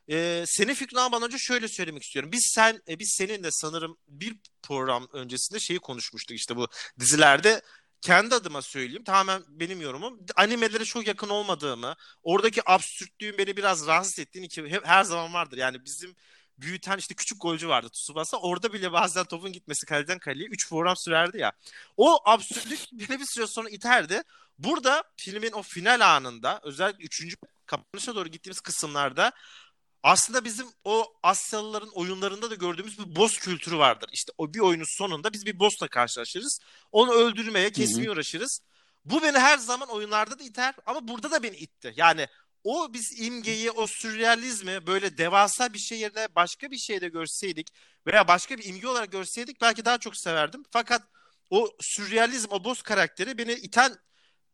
[0.09, 2.31] Ee, senin fikrini almadan önce şöyle söylemek istiyorum.
[2.31, 6.67] Biz sen e, biz seninle sanırım bir program öncesinde şeyi konuşmuştuk işte bu
[6.99, 7.61] dizilerde
[8.03, 14.19] kendi adıma söyleyeyim tamamen benim yorumum animelere çok yakın olmadığımı oradaki absürtlüğün beni biraz rahatsız
[14.19, 16.15] ettiğini ki her zaman vardır yani bizim
[16.57, 18.37] büyüten işte küçük golcü vardı Tsubasa.
[18.37, 21.51] Orada bile bazen topun gitmesi kaleden kaleye 3 program sürerdi ya.
[21.97, 24.21] O absürtlük beni bir süre sonra iterdi.
[24.57, 27.35] Burada filmin o final anında özellikle 3.
[27.65, 29.31] kapanışa doğru gittiğimiz kısımlarda
[30.03, 34.09] aslında bizim o Asyalıların oyunlarında da gördüğümüz bir boss kültürü vardır.
[34.13, 36.59] İşte o bir oyunun sonunda biz bir boss'la karşılaşırız.
[36.91, 38.59] Onu öldürmeye, kesmeye uğraşırız.
[39.05, 41.93] Bu beni her zaman oyunlarda da iter ama burada da beni itti.
[41.95, 42.27] Yani
[42.63, 47.67] o biz imgeyi, o sürrealizmi böyle devasa bir şey yerine başka bir şeyde görseydik
[48.07, 50.63] veya başka bir imge olarak görseydik belki daha çok severdim.
[50.71, 51.01] Fakat
[51.49, 53.95] o sürrealizm, o boss karakteri beni iten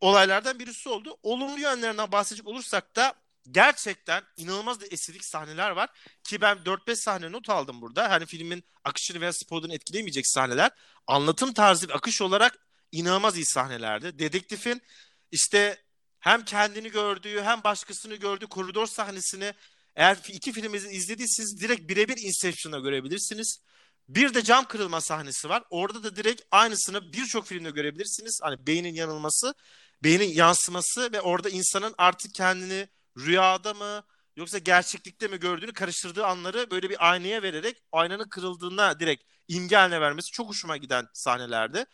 [0.00, 1.18] olaylardan birisi oldu.
[1.22, 3.14] Olumlu yönlerinden bahsedecek olursak da
[3.50, 5.90] gerçekten inanılmaz da estetik sahneler var.
[6.24, 8.10] Ki ben 4-5 sahne not aldım burada.
[8.10, 10.70] Hani filmin akışını veya spoilerını etkilemeyecek sahneler.
[11.06, 12.58] Anlatım tarzı ve akış olarak
[12.92, 14.18] inanılmaz iyi sahnelerdi.
[14.18, 14.82] Dedektifin
[15.30, 15.82] işte
[16.20, 19.54] hem kendini gördüğü hem başkasını gördüğü koridor sahnesini
[19.96, 23.60] eğer iki filmi izlediyseniz direkt birebir Inception'a görebilirsiniz.
[24.08, 25.62] Bir de cam kırılma sahnesi var.
[25.70, 28.40] Orada da direkt aynısını birçok filmde görebilirsiniz.
[28.42, 29.54] Hani beynin yanılması,
[30.02, 34.02] beynin yansıması ve orada insanın artık kendini rüyada mı
[34.36, 40.30] yoksa gerçeklikte mi gördüğünü karıştırdığı anları böyle bir aynaya vererek aynanın kırıldığına direkt imge vermesi
[40.30, 41.86] çok hoşuma giden sahnelerde.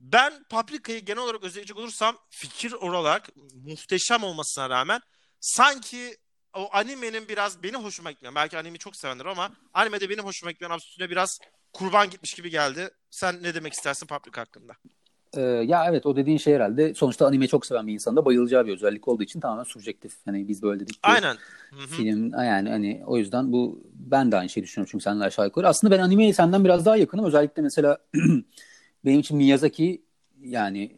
[0.00, 5.00] Ben Paprika'yı genel olarak özellikle olursam fikir olarak muhteşem olmasına rağmen
[5.40, 6.16] sanki
[6.54, 10.76] o animenin biraz benim hoşuma gitmeyen belki anime çok sevenler ama animede benim hoşuma gitmeyen
[10.76, 11.38] üstüne biraz
[11.72, 12.90] kurban gitmiş gibi geldi.
[13.10, 14.72] Sen ne demek istersin Paprika hakkında?
[15.36, 18.72] Ee, ya evet o dediğin şey herhalde sonuçta anime çok seven bir insanda bayılacağı bir
[18.72, 20.12] özellik olduğu için tamamen subjektif.
[20.24, 21.36] Hani biz böyle dedik Aynen.
[21.70, 21.86] Hı-hı.
[21.86, 25.68] film yani hani o yüzden bu ben de aynı şeyi düşünüyorum çünkü seninle aşağı yukarı.
[25.68, 27.24] Aslında ben animeye senden biraz daha yakınım.
[27.24, 27.98] Özellikle mesela
[29.04, 30.02] benim için Miyazaki
[30.42, 30.96] yani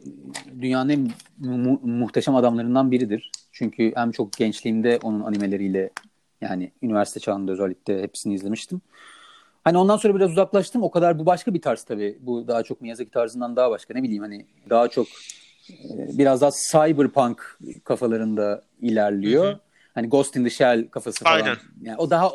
[0.61, 3.31] dünyanın en mu- muhteşem adamlarından biridir.
[3.51, 5.89] Çünkü hem çok gençliğimde onun animeleriyle
[6.41, 8.81] yani üniversite çağında özellikle hepsini izlemiştim.
[9.63, 10.83] Hani ondan sonra biraz uzaklaştım.
[10.83, 12.17] O kadar bu başka bir tarz tabii.
[12.21, 13.93] Bu daha çok Miyazaki tarzından daha başka.
[13.93, 15.07] Ne bileyim hani daha çok
[15.69, 19.45] e, biraz daha cyberpunk kafalarında ilerliyor.
[19.45, 19.59] Hı hı.
[19.95, 21.35] Hani Ghost in the Shell kafası falan.
[21.35, 21.57] Aynen.
[21.81, 22.31] Yani o daha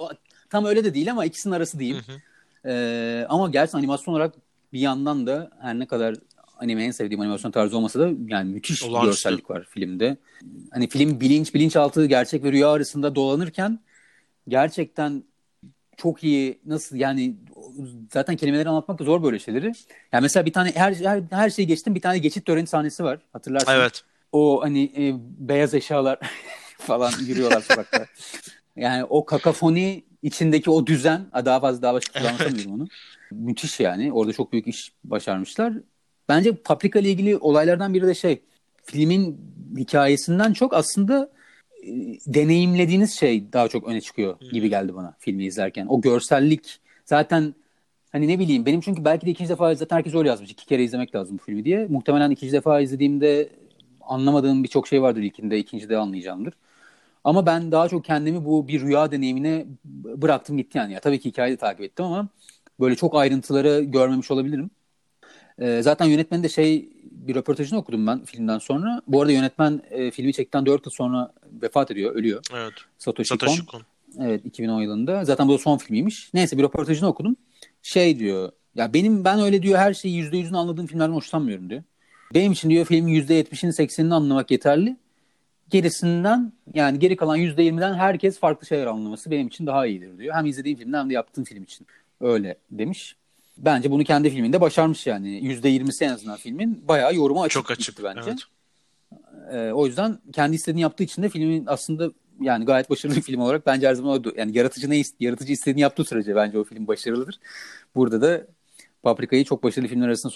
[0.50, 2.02] tam öyle de değil ama ikisinin arası diyeyim.
[2.06, 2.18] Hı hı.
[2.64, 4.34] Ee, ama gerçekten animasyon olarak
[4.72, 6.14] bir yandan da her ne kadar
[6.58, 9.10] anime en sevdiğim animasyon tarzı olmasa da yani müthiş bir Olağanüstü.
[9.10, 10.16] görsellik var filmde.
[10.70, 13.78] Hani film bilinç bilinçaltı gerçek ve rüya arasında dolanırken
[14.48, 15.24] gerçekten
[15.98, 17.34] çok iyi nasıl yani
[18.12, 19.72] zaten kelimeleri anlatmak da zor böyle şeyleri.
[20.12, 23.18] Yani mesela bir tane her her, her şeyi geçtim bir tane geçit töreni sahnesi var.
[23.32, 23.72] Hatırlarsın.
[23.72, 24.02] Evet.
[24.32, 25.14] O hani e,
[25.48, 26.18] beyaz eşyalar
[26.78, 28.06] falan yürüyorlar sokakta.
[28.76, 32.88] Yani o kakafoni içindeki o düzen ha, daha fazla daha başka kullanamıyorum onu.
[33.30, 34.12] Müthiş yani.
[34.12, 35.72] Orada çok büyük iş başarmışlar.
[36.28, 38.42] Bence Paprika ile ilgili olaylardan biri de şey
[38.84, 39.40] filmin
[39.76, 41.30] hikayesinden çok aslında
[42.26, 45.86] deneyimlediğiniz şey daha çok öne çıkıyor gibi geldi bana filmi izlerken.
[45.86, 47.54] O görsellik zaten
[48.12, 50.50] hani ne bileyim benim çünkü belki de ikinci defa zaten herkes öyle yazmış.
[50.50, 51.86] iki kere izlemek lazım bu filmi diye.
[51.86, 53.48] Muhtemelen ikinci defa izlediğimde
[54.00, 56.54] anlamadığım birçok şey vardır ilkinde, ikincide anlayacağımdır.
[57.24, 60.92] Ama ben daha çok kendimi bu bir rüya deneyimine bıraktım gitti yani.
[60.92, 62.28] Ya, tabii ki hikayeyi takip ettim ama
[62.80, 64.70] böyle çok ayrıntıları görmemiş olabilirim.
[65.58, 69.02] Ee, zaten yönetmenin de şey bir röportajını okudum ben filmden sonra.
[69.06, 72.42] Bu arada yönetmen e, filmi çektikten 4 yıl sonra vefat ediyor, ölüyor.
[72.54, 72.72] Evet.
[72.98, 73.78] Satoshi, Satoshi Kon.
[73.78, 73.86] Kon.
[74.26, 75.24] Evet 2010 yılında.
[75.24, 76.30] Zaten bu da son filmiymiş.
[76.34, 77.36] Neyse bir röportajını okudum.
[77.82, 78.52] Şey diyor.
[78.74, 81.82] Ya benim ben öyle diyor her şeyi %100'ünü anladığım filmlerden hoşlanmıyorum diyor.
[82.34, 84.96] Benim için diyor filmin %70'ini 80'ini anlamak yeterli.
[85.70, 90.34] Gerisinden yani geri kalan %20'den herkes farklı şeyler anlaması benim için daha iyidir diyor.
[90.34, 91.86] Hem izlediğim filmden hem de yaptığım film için.
[92.20, 93.16] Öyle demiş.
[93.58, 95.28] Bence bunu kendi filminde başarmış yani.
[95.40, 98.04] %20'si en azından filmin bayağı yoruma açık, Çok açık.
[98.04, 98.20] bence.
[98.26, 98.38] Evet.
[99.52, 103.40] Ee, o yüzden kendi istediğini yaptığı için de filmin aslında yani gayet başarılı bir film
[103.40, 104.32] olarak bence her zaman oydu.
[104.36, 107.40] Yani yaratıcı ne yaratıcı istediğini yaptığı sürece bence o film başarılıdır.
[107.94, 108.46] Burada da
[109.02, 110.32] Paprika'yı çok başarılı filmler arasında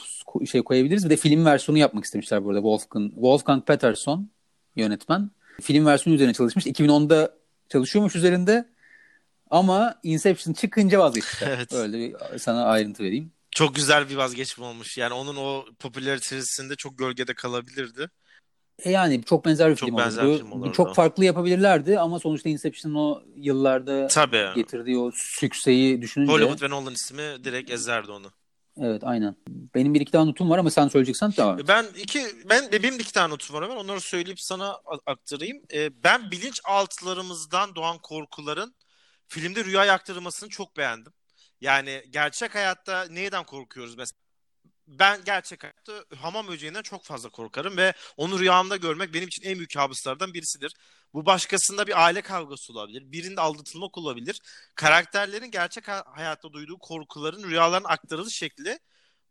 [0.46, 1.04] şey koyabiliriz.
[1.04, 2.58] Bir de film versiyonu yapmak istemişler burada.
[2.58, 4.28] Wolfgang, Wolfgang Peterson
[4.76, 5.30] yönetmen.
[5.60, 6.66] Film versiyonu üzerine çalışmış.
[6.66, 7.34] 2010'da
[7.68, 8.68] çalışıyormuş üzerinde.
[9.52, 11.44] Ama Inception çıkınca vazgeçti.
[11.48, 11.72] Evet.
[11.72, 13.32] Öyle bir sana ayrıntı vereyim.
[13.50, 14.98] Çok güzel bir vazgeçme olmuş.
[14.98, 18.10] Yani onun o popülaritesinde çok gölgede kalabilirdi.
[18.84, 20.38] E yani çok benzer bir Çok film benzer olurdu.
[20.38, 20.72] film olurdu.
[20.72, 24.48] Çok farklı yapabilirlerdi ama sonuçta Inception'ın o yıllarda Tabii.
[24.54, 28.26] getirdiği o sükseyi düşününce Hollywood ve Nolan ismi direkt ezerdi onu.
[28.80, 29.36] evet aynen.
[29.74, 31.58] Benim bir iki tane notum var ama sen söyleyeceksen tamam.
[31.68, 33.76] Ben iki ben benim iki tane notum var Ömer.
[33.76, 35.62] Onları söyleyip sana aktarayım.
[35.74, 38.74] Ee, ben bilinçaltılarımızdan doğan korkuların
[39.32, 41.12] filmde rüya aktarılmasını çok beğendim.
[41.60, 44.18] Yani gerçek hayatta neyden korkuyoruz mesela?
[44.86, 49.58] Ben gerçek hayatta hamam böceğinden çok fazla korkarım ve onu rüyamda görmek benim için en
[49.58, 50.74] büyük kabuslardan birisidir.
[51.14, 53.12] Bu başkasında bir aile kavgası olabilir.
[53.12, 54.40] Birinde aldatılmak olabilir.
[54.74, 58.78] Karakterlerin gerçek ha- hayatta duyduğu korkuların rüyaların aktarılış şekli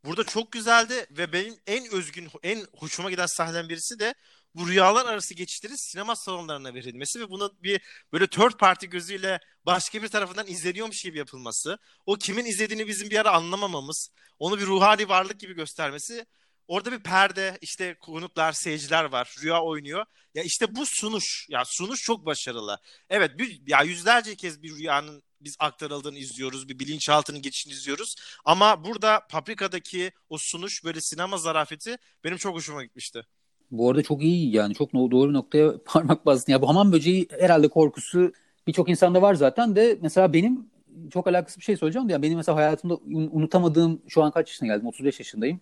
[0.06, 4.14] burada çok güzeldi ve benim en özgün, en hoşuma giden sahneden birisi de
[4.56, 7.82] bu rüyalar arası geçişlerin sinema salonlarına verilmesi ve buna bir
[8.14, 11.78] böyle third party gözüyle başka bir tarafından izleniyormuş gibi yapılması.
[12.06, 14.10] O kimin izlediğini bizim bir ara anlamamamız,
[14.40, 16.26] onu bir ruhani varlık gibi göstermesi.
[16.68, 20.06] Orada bir perde, işte konuklar, seyirciler var, rüya oynuyor.
[20.36, 22.80] Ya işte bu sunuş, ya sunuş çok başarılı.
[23.10, 28.16] Evet, bir, ya yüzlerce kez bir rüyanın biz aktarıldığını izliyoruz, bir bilinçaltının geçişini izliyoruz.
[28.46, 33.24] Ama burada Paprika'daki o sunuş, böyle sinema zarafeti benim çok hoşuma gitmişti.
[33.72, 36.52] Bu arada çok iyi yani çok doğru bir noktaya parmak bastın.
[36.54, 38.34] Ya bu hamam böceği herhalde korkusu
[38.68, 40.66] birçok insanda var zaten de mesela benim
[41.14, 44.48] çok alakasız bir şey söyleyeceğim de ya benim mesela hayatımda un- unutamadığım şu an kaç
[44.50, 45.60] yaşına geldim 35 yaşındayım.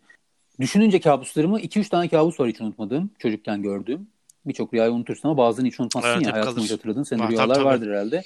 [0.59, 4.07] Düşününce kabuslarımı 2-3 tane kabus var hiç unutmadığım çocukken gördüğüm.
[4.45, 6.57] Birçok rüyayı unutursun ama bazılarını hiç unutmazsın Evet, ya hep hayatın kalır.
[6.57, 7.65] boyunca hatırladığın senin Var, tabii, rüyalar tabii.
[7.65, 8.23] vardır herhalde.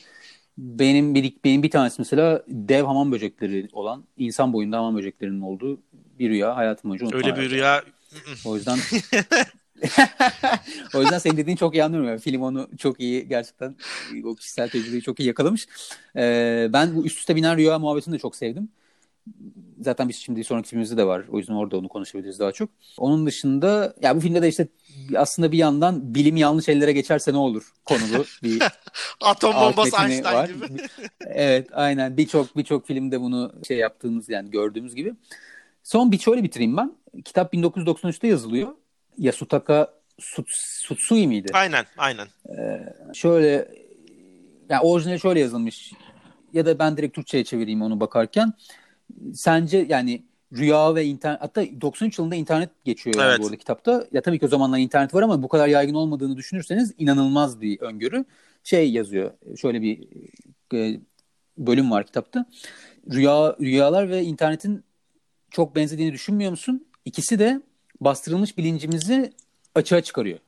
[0.58, 5.80] Benim bir benim bir tanesi mesela dev hamam böcekleri olan insan boyunda hamam böceklerinin olduğu
[6.20, 7.18] bir rüya hayatım boyunca.
[7.18, 7.84] Öyle bir rüya
[8.46, 8.78] O yüzden
[10.96, 12.10] o yüzden senin dediğin çok iyi anlıyorum.
[12.10, 13.76] Yani film onu çok iyi gerçekten
[14.24, 15.68] o kişisel tecrübeyi çok iyi yakalamış.
[16.16, 18.70] Ee, ben bu üst üste binen rüya muhabbetini de çok sevdim.
[19.82, 21.24] Zaten biz şimdi sonraki filmimizde de var.
[21.32, 22.70] O yüzden orada onu konuşabiliriz daha çok.
[22.98, 24.68] Onun dışında ya bu filmde de işte
[25.16, 28.64] aslında bir yandan bilim yanlış ellere geçerse ne olur konulu bir
[29.22, 30.50] atom bombası Einstein var.
[30.50, 30.66] gibi.
[31.28, 35.14] evet aynen birçok birçok filmde bunu şey yaptığımız yani gördüğümüz gibi.
[35.84, 36.96] Son bir şöyle bitireyim ben.
[37.26, 38.68] Kitap 1993'te yazılıyor.
[39.18, 41.52] Yasutaka Suts- Sutsui miydi?
[41.54, 42.28] Aynen, aynen.
[43.14, 43.68] Şöyle
[44.70, 45.94] yani orijinali şöyle yazılmış
[46.54, 48.54] ya da ben direkt Türkçe'ye çevireyim onu bakarken.
[49.34, 50.24] Sence yani
[50.58, 53.40] rüya ve internet hatta 93 yılında internet geçiyor yani Evet.
[53.40, 54.08] bu arada kitapta.
[54.12, 57.80] Ya tabii ki o zamanlar internet var ama bu kadar yaygın olmadığını düşünürseniz inanılmaz bir
[57.82, 58.26] öngörü.
[58.64, 59.32] Şey yazıyor.
[59.62, 60.08] Şöyle bir
[60.74, 61.00] e,
[61.58, 62.46] bölüm var kitapta.
[63.12, 64.84] Rüya rüyalar ve internetin
[65.52, 66.88] çok benzediğini düşünmüyor musun?
[67.06, 67.62] İkisi de
[68.06, 69.34] bastırılmış bilincimizi
[69.76, 70.40] açığa çıkarıyor.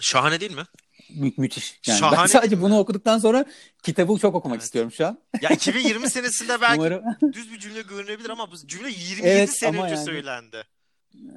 [0.00, 0.62] Şahane değil mi?
[1.10, 1.80] Mü- müthiş.
[1.86, 3.44] Yani Şahane ben sadece bunu okuduktan sonra
[3.82, 4.64] kitabı çok okumak Evet.
[4.64, 5.18] istiyorum şu an.
[5.42, 7.02] Ya 2020 senesinde belki Umarım.
[7.32, 10.04] düz bir cümle görünebilir ama bu cümle 27 Evet, sene önce yani.
[10.04, 10.64] söylendi.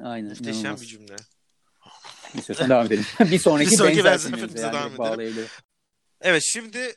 [0.03, 0.29] Aynen.
[0.29, 0.81] Muhteşem inanılmaz.
[0.81, 1.15] bir cümle.
[2.33, 3.05] İstiyorsan devam edelim.
[3.19, 4.97] bir sonraki, Bir sonraki benzer benzerimize filmimize devam yani edelim.
[4.97, 5.47] bağlayabilirim.
[6.21, 6.95] Evet şimdi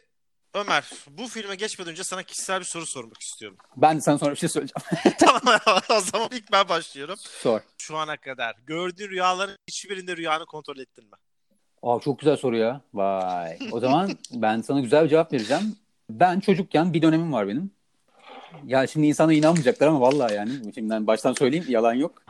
[0.54, 3.58] Ömer bu filme geçmeden önce sana kişisel bir soru sormak istiyorum.
[3.76, 5.16] Ben de sana sonra bir şey söyleyeceğim.
[5.18, 7.16] tamam o zaman ilk ben başlıyorum.
[7.42, 7.60] Sor.
[7.86, 11.16] Şu ana kadar gördüğün rüyaların hiçbirinde rüyanı kontrol ettin mi?
[11.82, 12.80] Aa, çok güzel soru ya.
[12.94, 13.58] Vay.
[13.72, 15.76] O zaman ben sana güzel bir cevap vereceğim.
[16.10, 17.70] Ben çocukken bir dönemim var benim.
[18.64, 20.74] Ya şimdi insana inanmayacaklar ama vallahi yani.
[20.74, 22.22] Şimdiden baştan söyleyeyim yalan yok.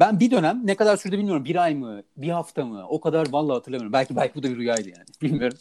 [0.00, 1.44] Ben bir dönem ne kadar sürdü bilmiyorum.
[1.44, 2.02] Bir ay mı?
[2.16, 2.86] Bir hafta mı?
[2.88, 3.92] O kadar vallahi hatırlamıyorum.
[3.92, 5.06] Belki belki bu da bir rüyaydı yani.
[5.22, 5.58] Bilmiyorum.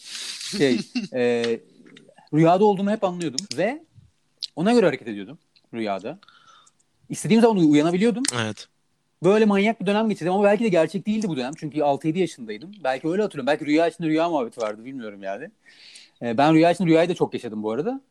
[0.58, 0.80] Şey,
[1.14, 1.44] e,
[2.34, 3.84] rüyada olduğumu hep anlıyordum ve
[4.56, 5.40] ona göre hareket ediyordum
[5.74, 6.20] rüyada.
[7.10, 8.24] İstediğim zaman uyanabiliyordum.
[8.36, 8.68] Evet.
[9.24, 11.54] Böyle manyak bir dönem geçirdim ama belki de gerçek değildi bu dönem.
[11.58, 12.72] Çünkü 6-7 yaşındaydım.
[12.84, 13.48] Belki öyle hatırlıyorum.
[13.48, 15.52] Belki rüya içinde rüya muhabbeti vardı bilmiyorum yani.
[16.22, 18.02] Ee, ben rüya içinde rüyayı da çok yaşadım bu arada.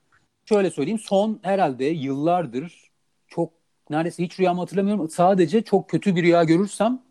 [0.45, 2.91] Şöyle söyleyeyim son herhalde yıllardır
[3.29, 3.53] çok
[3.91, 5.11] neredeyse hiç rüyamı hatırlamıyorum.
[5.11, 7.03] Sadece çok kötü bir rüya görürsem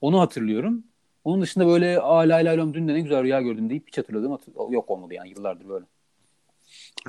[0.00, 0.84] onu hatırlıyorum.
[1.24, 4.52] Onun dışında böyle aa lay dün de ne güzel rüya gördüm deyip hiç hatırladığım hatır-
[4.70, 5.84] yok olmadı yani yıllardır böyle.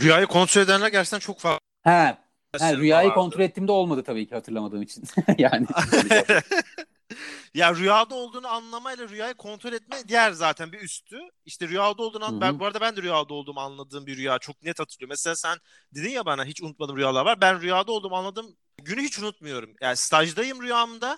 [0.01, 1.59] Rüyayı kontrol edenler gerçekten çok fazla.
[1.83, 2.17] He,
[2.57, 3.19] Senin rüyayı vardı.
[3.19, 5.03] kontrol ettiğimde olmadı tabii ki hatırlamadığım için.
[5.37, 5.67] yani.
[7.53, 11.19] ya rüyada olduğunu anlamayla rüyayı kontrol etme diğer zaten bir üstü.
[11.45, 14.63] İşte rüyada olduğunu an- ben bu arada ben de rüyada olduğumu anladığım bir rüya çok
[14.63, 15.09] net hatırlıyorum.
[15.11, 15.57] Mesela sen
[15.95, 17.41] dedin ya bana hiç unutmadığım rüyalar var.
[17.41, 19.75] Ben rüyada olduğumu anladığım günü hiç unutmuyorum.
[19.81, 21.17] Yani stajdayım rüyamda.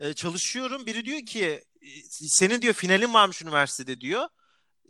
[0.00, 0.86] e, çalışıyorum.
[0.86, 4.28] Biri diyor ki e, senin diyor finalin varmış üniversitede diyor.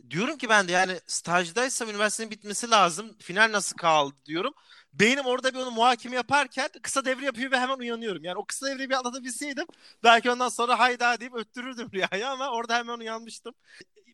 [0.09, 3.15] Diyorum ki ben de yani stajdaysam üniversitenin bitmesi lazım.
[3.19, 4.53] Final nasıl kaldı diyorum.
[4.93, 8.23] Beynim orada bir onu muhakeme yaparken kısa devre yapıyor ve hemen uyanıyorum.
[8.23, 9.65] Yani o kısa devreyi bir atlatabilseydim
[10.03, 13.53] belki ondan sonra hayda deyip öttürürdüm rüyayı ama orada hemen uyanmıştım.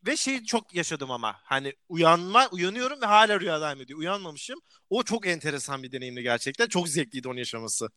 [0.06, 3.98] Ve şeyi çok yaşadım ama hani uyanma uyanıyorum ve hala rüya devam ediyor.
[3.98, 4.60] Uyanmamışım.
[4.90, 6.66] O çok enteresan bir deneyimdi gerçekten.
[6.66, 7.88] Çok zevkliydi onu yaşaması.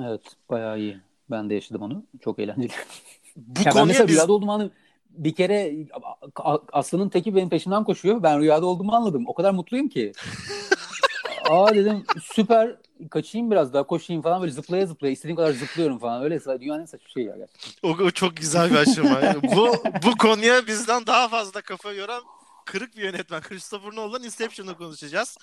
[0.00, 1.00] evet bayağı iyi.
[1.30, 2.06] Ben de yaşadım onu.
[2.20, 2.72] Çok eğlenceli.
[3.36, 4.72] Bu Ya ben konuya mesela biz rüyada olduğumu anladım.
[5.10, 5.74] Bir kere
[6.72, 8.22] Aslı'nın teki benim peşimden koşuyor.
[8.22, 9.24] Ben rüyada olduğumu anladım.
[9.26, 10.12] O kadar mutluyum ki.
[11.50, 12.76] Aa dedim süper
[13.10, 16.22] kaçayım biraz daha koşayım falan böyle zıplaya zıplaya istediğim kadar zıplıyorum falan.
[16.22, 17.88] Öyle dünyanın en saçma şeyi ya gerçekten.
[17.88, 19.20] O, o çok güzel bir aşama.
[19.56, 19.72] Bu
[20.04, 22.22] bu konuya bizden daha fazla kafa yoran
[22.64, 25.36] kırık bir yönetmen Christopher Nolan Inception'ı konuşacağız.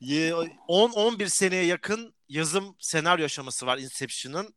[0.00, 0.32] Ye-
[0.68, 4.54] 10-11 seneye yakın yazım senaryo aşaması var Inception'ın.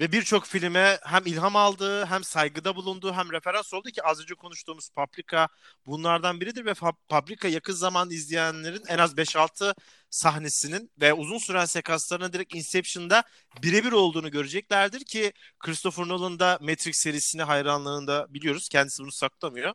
[0.00, 4.34] Ve birçok filme hem ilham aldığı, hem saygıda bulunduğu, hem referans oldu ki az önce
[4.34, 5.48] konuştuğumuz Paprika
[5.86, 6.74] bunlardan biridir ve
[7.08, 9.74] Paprika yakın zaman izleyenlerin en az 5-6
[10.10, 13.24] sahnesinin ve uzun süren sekanslarının direkt Inception'da
[13.62, 18.68] birebir olduğunu göreceklerdir ki Christopher Nolan da Matrix serisine hayranlığını da biliyoruz.
[18.68, 19.74] Kendisi bunu saklamıyor.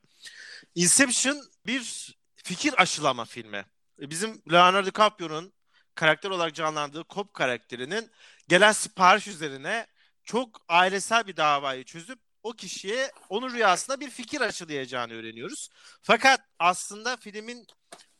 [0.75, 3.65] Inception bir fikir aşılama filmi.
[3.99, 5.53] Bizim Leonardo DiCaprio'nun
[5.95, 8.11] karakter olarak canlandığı Cobb karakterinin
[8.47, 9.87] gelen sipariş üzerine
[10.27, 15.69] çok ailesel bir davayı çözüp o kişiye onun rüyasında bir fikir aşılayacağını öğreniyoruz.
[16.03, 17.67] Fakat aslında filmin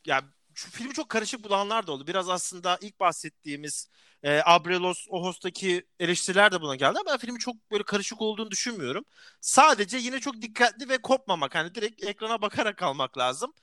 [0.06, 0.22] ya
[0.54, 2.06] şu filmi çok karışık bulanlar da oldu.
[2.06, 3.88] Biraz aslında ilk bahsettiğimiz
[4.22, 9.04] e, Abrelos Ohos'taki eleştiriler de buna geldi ama ben filmin çok böyle karışık olduğunu düşünmüyorum.
[9.40, 11.54] Sadece yine çok dikkatli ve kopmamak.
[11.54, 13.54] Hani direkt ekrana bakarak almak lazım.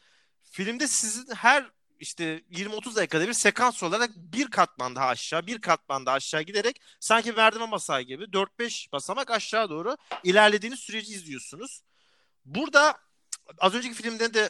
[0.43, 6.05] Filmde sizin her işte 20-30 dakikada bir sekans olarak bir katman daha aşağı, bir katman
[6.05, 11.81] daha aşağı giderek sanki merdiven basağı gibi 4-5 basamak aşağı doğru ilerlediğiniz süreci izliyorsunuz.
[12.45, 12.97] Burada
[13.58, 14.49] az önceki filmde de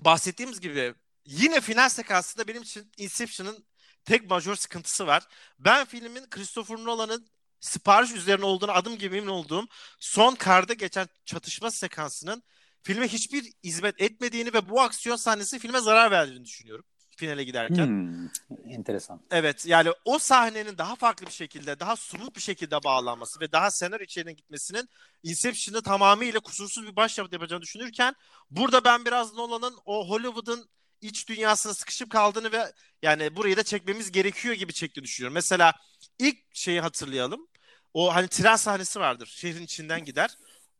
[0.00, 3.64] bahsettiğimiz gibi yine final sekansında benim için Inception'ın
[4.04, 5.26] tek majör sıkıntısı var.
[5.58, 7.28] Ben filmin Christopher Nolan'ın
[7.60, 12.42] sipariş üzerine olduğunu adım gibi emin olduğum son karda geçen çatışma sekansının
[12.88, 16.84] filme hiçbir hizmet etmediğini ve bu aksiyon sahnesi filme zarar verdiğini düşünüyorum
[17.16, 17.86] finale giderken.
[17.86, 18.28] Hmm,
[18.72, 19.20] enteresan.
[19.30, 23.70] Evet yani o sahnenin daha farklı bir şekilde, daha somut bir şekilde bağlanması ve daha
[23.70, 24.88] senaryo içeriğine gitmesinin
[25.22, 28.14] Inception'ı tamamıyla kusursuz bir başyapıt yapacağını düşünürken
[28.50, 30.68] burada ben biraz Nolan'ın o Hollywood'un
[31.00, 32.72] iç dünyasına sıkışıp kaldığını ve
[33.02, 35.34] yani burayı da çekmemiz gerekiyor gibi çekti düşünüyorum.
[35.34, 35.72] Mesela
[36.18, 37.48] ilk şeyi hatırlayalım.
[37.94, 39.26] O hani tren sahnesi vardır.
[39.26, 40.30] Şehrin içinden gider.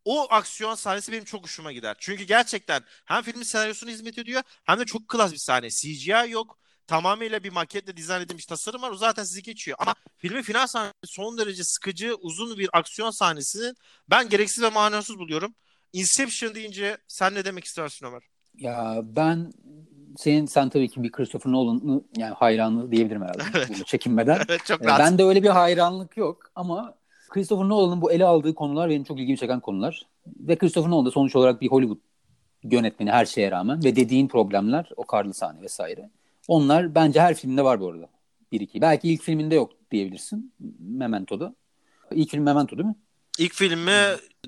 [0.08, 1.96] O aksiyon sahnesi benim çok hoşuma gider.
[2.00, 5.70] Çünkü gerçekten hem filmin senaryosuna hizmet ediyor hem de çok klas bir sahne.
[5.70, 6.58] CGI yok.
[6.86, 8.90] Tamamıyla bir maketle dizayn edilmiş tasarım var.
[8.90, 9.76] O zaten sizi geçiyor.
[9.80, 13.74] Ama filmin final sahnesi son derece sıkıcı, uzun bir aksiyon sahnesini
[14.10, 15.54] ben gereksiz ve manasız buluyorum.
[15.92, 18.22] Inception deyince sen ne demek istersin Ömer?
[18.54, 19.52] Ya ben
[20.16, 23.42] senin sen tabii ki bir Christopher Nolan'ı yani hayranı diyebilirim herhalde.
[23.54, 23.86] Evet.
[23.86, 24.40] Çekinmeden.
[24.48, 25.00] Evet çok Ee, rahat.
[25.00, 26.97] Ben de öyle bir hayranlık yok ama
[27.28, 30.06] Christopher Nolan'ın bu ele aldığı konular benim çok ilgimi çeken konular.
[30.26, 31.98] Ve Christopher Nolan da sonuç olarak bir Hollywood
[32.62, 36.10] yönetmeni her şeye rağmen ve dediğin problemler o karlı sahne vesaire.
[36.48, 38.08] Onlar bence her filmde var bu arada.
[38.52, 38.80] Bir iki.
[38.80, 40.52] Belki ilk filminde yok diyebilirsin.
[40.78, 41.54] Memento'da.
[42.12, 42.94] İlk film Memento değil mi?
[43.38, 43.92] İlk filmi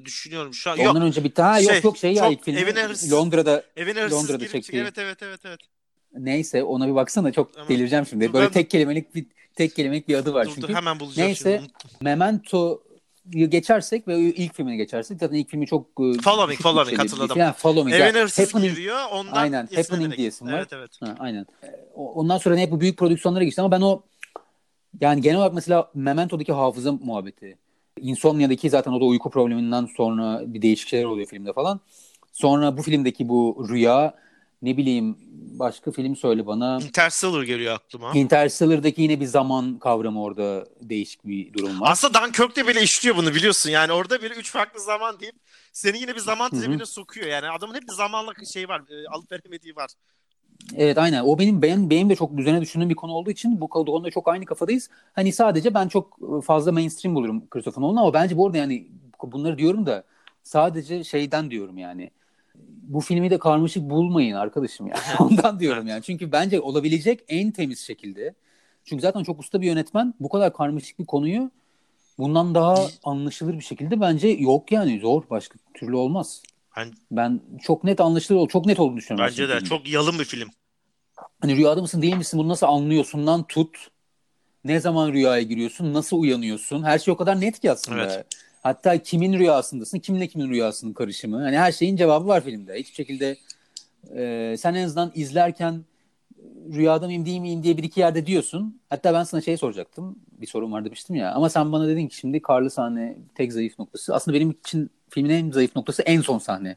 [0.05, 0.77] düşünüyorum şu an.
[0.77, 0.89] Yok.
[0.91, 4.01] Ondan önce bir tane Şey, yok yok şey ya ilk filmi evine hırsız- Londra'da Evine
[4.01, 4.77] hırsız Londra'da çektiği.
[4.77, 5.61] Evet evet evet evet.
[6.19, 7.69] neyse ona bir baksana çok Tamam.
[7.69, 8.33] delireceğim şimdi.
[8.33, 10.69] Böyle ben- tek kelimelik bir tek kelimelik bir adı var Dur çünkü.
[10.69, 11.59] dur hemen bulacağım Neyse.
[11.63, 11.73] şimdi.
[12.01, 17.05] Memento'yu geçersek ve ilk filmine geçersek zaten ilk filmi çok e, Following, düşük Following, bütçeli
[17.05, 17.39] bir hatırladım.
[17.39, 17.93] Yani Following.
[17.93, 19.69] Evine yani hırsız Happening- giriyor ondan Aynen.
[19.77, 20.53] Happening diyesim var.
[20.59, 20.91] Evet evet.
[21.01, 21.47] Ha, aynen.
[21.95, 24.03] Ondan sonra ne hep bu büyük prodüksiyonlara geçti ama ben o
[25.01, 27.59] yani genel olarak mesela Memento'daki hafıza muhabbeti.
[28.01, 31.81] Insomnia'daki zaten o da uyku probleminden sonra bir değişik şeyler oluyor filmde falan.
[32.33, 34.15] Sonra bu filmdeki bu rüya
[34.63, 35.17] ne bileyim
[35.61, 36.79] başka film söyle bana.
[36.83, 38.13] Interstellar geliyor aklıma.
[38.15, 41.91] Interstellar'daki yine bir zaman kavramı orada değişik bir durum var.
[41.91, 43.71] Aslında Dunkirk de bile işliyor bunu biliyorsun.
[43.71, 45.35] Yani orada bir üç farklı zaman deyip
[45.73, 47.27] seni yine bir zaman tribine sokuyor.
[47.27, 48.81] Yani adamın hep bir zamanla şey var.
[48.91, 49.91] E, alıp veremediği var.
[50.77, 51.23] Evet aynen.
[51.25, 54.29] O benim benim benim de çok düzene düşündüğüm bir konu olduğu için bu konuda çok
[54.29, 54.91] aynı kafadayız.
[55.13, 58.89] Hani sadece ben çok fazla mainstream bulurum Christopher Nolan ama bence bu arada yani
[59.23, 60.05] bunları diyorum da
[60.43, 62.11] sadece şeyden diyorum yani.
[62.91, 65.01] Bu filmi de karmaşık bulmayın arkadaşım yani.
[65.21, 66.03] Ondan diyorum yani.
[66.03, 68.35] Çünkü bence olabilecek en temiz şekilde.
[68.85, 71.51] Çünkü zaten çok usta bir yönetmen bu kadar karmaşık bir konuyu
[72.19, 76.43] bundan daha anlaşılır bir şekilde bence yok yani zor başka türlü olmaz.
[76.77, 79.31] Ben- Ben çok net anlaşılır çok net olduğunu düşünüyorum.
[79.31, 79.69] Bence de filmde.
[79.69, 80.49] çok yalın bir film.
[81.41, 83.89] Hani rüyada mısın değil misin bunu nasıl anlıyorsundan tut.
[84.65, 86.83] Ne zaman rüyaya giriyorsun, nasıl uyanıyorsun.
[86.83, 87.99] Her şey o kadar net ki aslında.
[88.15, 88.27] Evet.
[88.63, 91.43] Hatta kimin rüyasındasın, kimle kimin rüyasının karışımı.
[91.43, 92.75] Hani her şeyin cevabı var filmde.
[92.79, 93.37] Hiçbir şekilde
[94.17, 95.85] e, sen en azından izlerken
[96.73, 98.81] rüyada mıyım değil miyim diye bir iki yerde diyorsun.
[98.91, 100.19] Hatta ben sana şey soracaktım.
[100.41, 101.33] Bir sorun var demiştim ya.
[101.33, 104.15] Ama sen bana dedin ki şimdi karlı sahne tek zayıf noktası.
[104.15, 106.77] Aslında benim için filmin en zayıf noktası en son sahne.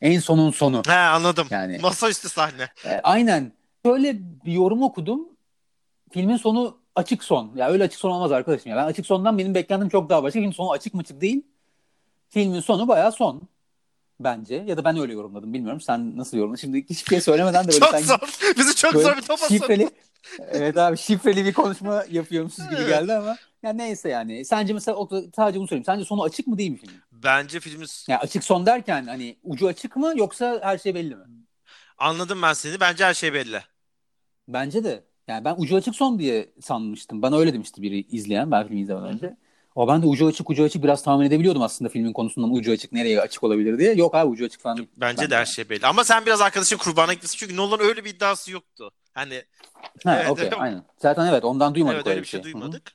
[0.00, 0.82] En sonun sonu.
[0.86, 1.46] He anladım.
[1.50, 2.68] Yani- Masaüstü sahne.
[2.84, 3.52] E, aynen.
[3.86, 5.28] Şöyle bir yorum okudum.
[6.10, 7.52] Filmin sonu açık son.
[7.56, 8.76] Ya öyle açık son olmaz arkadaşım ya.
[8.76, 10.38] Ben açık sondan benim beklentim çok daha başka.
[10.38, 11.42] Filmin sonu açık mı açık değil.
[12.30, 13.48] Filmin sonu bayağı son.
[14.20, 14.54] Bence.
[14.66, 15.54] Ya da ben öyle yorumladım.
[15.54, 15.80] Bilmiyorum.
[15.80, 16.60] Sen nasıl yorumladın?
[16.60, 18.18] Şimdi hiçbir şey söylemeden de böyle Çok sanki zor.
[18.58, 19.90] Bizi çok böyle zor bir topa şifreli,
[20.38, 24.44] evet abi şifreli bir konuşma yapıyormuşuz gibi geldi ama ya neyse yani.
[24.44, 24.98] Sence mesela
[25.36, 25.84] sadece bunu söyleyeyim.
[25.84, 27.00] Sence sonu açık mı değil mi filmin?
[27.12, 31.24] Bence filmi Yani açık son derken hani ucu açık mı yoksa her şey belli mi?
[31.98, 32.80] anladım ben seni.
[32.80, 33.62] Bence her şey belli.
[34.48, 35.07] Bence de.
[35.28, 37.22] Yani ben ucu açık son diye sanmıştım.
[37.22, 39.36] Bana öyle demişti biri izleyen ben filmi izlemeden önce.
[39.74, 42.92] O ben de ucu açık ucu açık biraz tahmin edebiliyordum aslında filmin konusundan ucu açık
[42.92, 43.94] nereye açık olabilir diye.
[43.94, 44.88] Yok abi ucu açık falan.
[44.96, 45.86] Bence Ben de her şey belli.
[45.86, 47.36] Ama sen biraz arkadaşın kurbana gitmesin.
[47.38, 48.90] Çünkü Nolan öyle bir iddiası yoktu.
[49.14, 49.44] Hani
[50.04, 50.58] Ha, Evet, okey, evet.
[50.58, 50.84] aynen.
[50.98, 52.44] Zaten evet ondan duymadık evet öyle bir şey hı.
[52.44, 52.92] duymadık.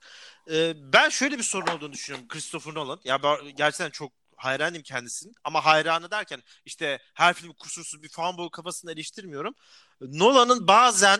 [0.52, 3.00] Ee, ben şöyle bir sorun olduğunu düşünüyorum Christopher Nolan.
[3.04, 5.36] Ya ben gerçekten çok hayranım kendisinin.
[5.44, 9.54] Ama hayranı derken işte her filmi kusursuz bir fanboy kafasını eleştirmiyorum.
[10.02, 11.20] Nolan'ın bazen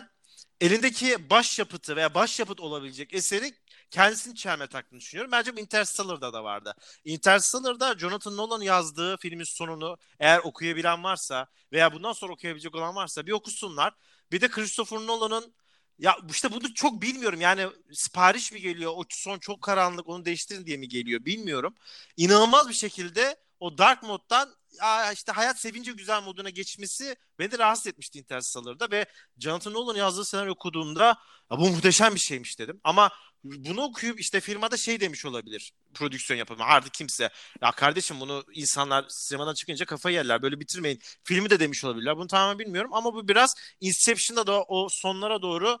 [0.60, 3.52] elindeki başyapıtı veya başyapıt olabilecek eseri
[3.90, 5.32] kendisini çelme taktığını düşünüyorum.
[5.32, 6.74] Bence bu Interstellar'da da vardı.
[7.04, 13.26] Interstellar'da Jonathan Nolan yazdığı filmin sonunu eğer okuyabilen varsa veya bundan sonra okuyabilecek olan varsa
[13.26, 13.94] bir okusunlar.
[14.32, 15.54] Bir de Christopher Nolan'ın
[15.98, 17.40] ya işte bunu çok bilmiyorum.
[17.40, 18.92] Yani sipariş mi geliyor?
[18.96, 21.74] O son çok karanlık onu değiştirin diye mi geliyor bilmiyorum.
[22.16, 24.54] İnanılmaz bir şekilde o dark moddan
[25.14, 29.06] işte hayat sevince güzel moduna geçmesi beni de rahatsız etmişti Interstellar'da ve
[29.38, 31.04] Jonathan Nolan yazdığı senaryo okuduğumda
[31.50, 32.80] ya bu muhteşem bir şeymiş dedim.
[32.84, 33.10] Ama
[33.44, 36.64] bunu okuyup işte firmada şey demiş olabilir prodüksiyon yapımı.
[36.64, 37.30] Artık kimse
[37.62, 40.98] ya kardeşim bunu insanlar sinemadan çıkınca kafayı yerler böyle bitirmeyin.
[41.24, 42.16] Filmi de demiş olabilirler.
[42.16, 45.78] Bunu tamamen bilmiyorum ama bu biraz Inception'da da o sonlara doğru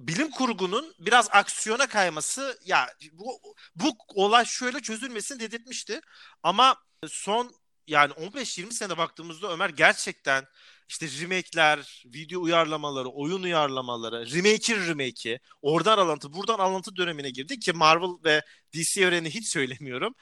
[0.00, 3.40] bilim kurgunun biraz aksiyona kayması ya bu,
[3.76, 6.00] bu olay şöyle çözülmesin dedirtmişti.
[6.42, 6.76] Ama
[7.08, 7.54] son
[7.86, 10.44] yani 15-20 sene baktığımızda Ömer gerçekten
[10.88, 17.72] işte remake'ler, video uyarlamaları, oyun uyarlamaları, remake'in remake'i, oradan alıntı, buradan alıntı dönemine girdi ki
[17.72, 18.42] Marvel ve
[18.74, 20.14] DC evreni hiç söylemiyorum.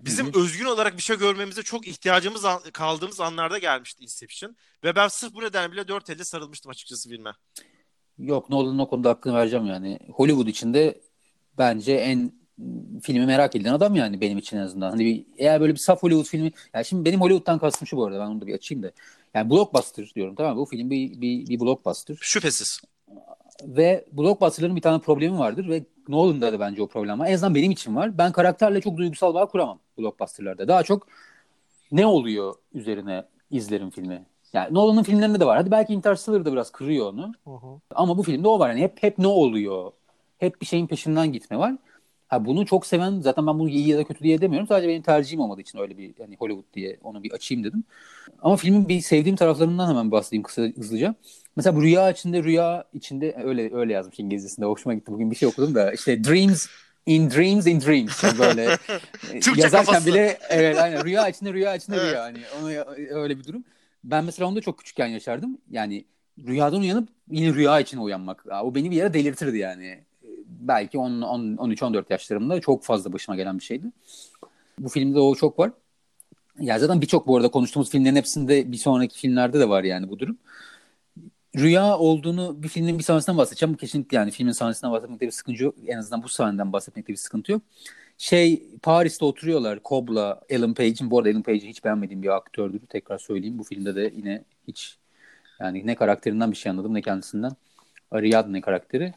[0.00, 0.40] Bizim Hı-hı.
[0.40, 4.56] özgün olarak bir şey görmemize çok ihtiyacımız kaldığımız anlarda gelmişti Inception.
[4.84, 7.32] Ve ben sırf bu nedenle bile dört elde sarılmıştım açıkçası filme.
[8.18, 9.98] Yok Nolan'ın o konuda hakkını vereceğim yani.
[10.12, 11.00] Hollywood içinde
[11.58, 12.32] bence en
[13.02, 14.90] filmi merak edilen adam yani benim için en azından.
[14.90, 18.06] Hani bir, eğer böyle bir saf Hollywood filmi yani şimdi benim Hollywood'dan kastım şu bu
[18.06, 18.90] arada ben onu da bir açayım da.
[19.34, 20.60] Yani blockbuster diyorum tamam mı?
[20.60, 22.16] Bu film bir, bir, bir blockbuster.
[22.20, 22.80] Şüphesiz.
[23.62, 27.26] Ve blockbusterların bir tane problemi vardır ve Nolan'da da bence o problem var.
[27.26, 28.18] En azından benim için var.
[28.18, 30.68] Ben karakterle çok duygusal bağ kuramam blockbusterlarda.
[30.68, 31.06] Daha çok
[31.92, 34.24] ne oluyor üzerine izlerim filmi.
[34.56, 35.56] Yani Nolan'ın filmlerinde de var.
[35.56, 37.32] Hadi belki Interstellar'da biraz kırıyor onu.
[37.44, 37.80] Hı hı.
[37.94, 38.68] Ama bu filmde o var.
[38.70, 39.92] Yani hep hep ne oluyor?
[40.38, 41.74] Hep bir şeyin peşinden gitme var.
[42.28, 44.68] Ha bunu çok seven zaten ben bunu iyi ya da kötü diye demiyorum.
[44.68, 47.84] Sadece benim tercihim olmadığı için öyle bir hani Hollywood diye onu bir açayım dedim.
[48.42, 51.14] Ama filmin bir sevdiğim taraflarından hemen bahsedeyim kısa hızlıca.
[51.56, 54.66] Mesela bu rüya içinde rüya içinde öyle öyle yazmış İngilizcesinde.
[54.66, 55.12] Hoşuma gitti.
[55.12, 56.66] Bugün bir şey okudum da işte dreams
[57.06, 58.62] in dreams in dreams yani böyle
[59.56, 60.06] yazarken kafası.
[60.06, 62.10] bile evet aynen rüya içinde rüya içinde evet.
[62.10, 62.70] rüya hani onu
[63.20, 63.64] öyle bir durum.
[64.06, 65.58] Ben mesela onu da çok küçükken yaşardım.
[65.70, 66.04] Yani
[66.46, 68.44] rüyadan uyanıp yine rüya için uyanmak.
[68.64, 70.04] O beni bir yere delirtirdi yani
[70.46, 73.86] belki 13-14 yaşlarımda çok fazla başıma gelen bir şeydi.
[74.78, 75.70] Bu filmde o çok var.
[76.60, 80.18] Ya zaten birçok bu arada konuştuğumuz filmlerin hepsinde bir sonraki filmlerde de var yani bu
[80.18, 80.38] durum.
[81.56, 83.76] Rüya olduğunu bir filmin bir sahnesinden bahsedeceğim.
[83.76, 85.74] Kesinlikle yani filmin sahnesinden bahsetmekte bir sıkıntı yok.
[85.86, 87.62] En azından bu sahneden bahsetmekte bir sıkıntı yok.
[88.18, 91.10] Şey Paris'te oturuyorlar Cobb'la Ellen Page'in.
[91.10, 92.80] Bu arada Ellen Page'i hiç beğenmediğim bir aktördür.
[92.88, 93.58] Tekrar söyleyeyim.
[93.58, 94.98] Bu filmde de yine hiç
[95.60, 97.52] yani ne karakterinden bir şey anladım ne kendisinden.
[98.10, 99.14] Ariadne karakteri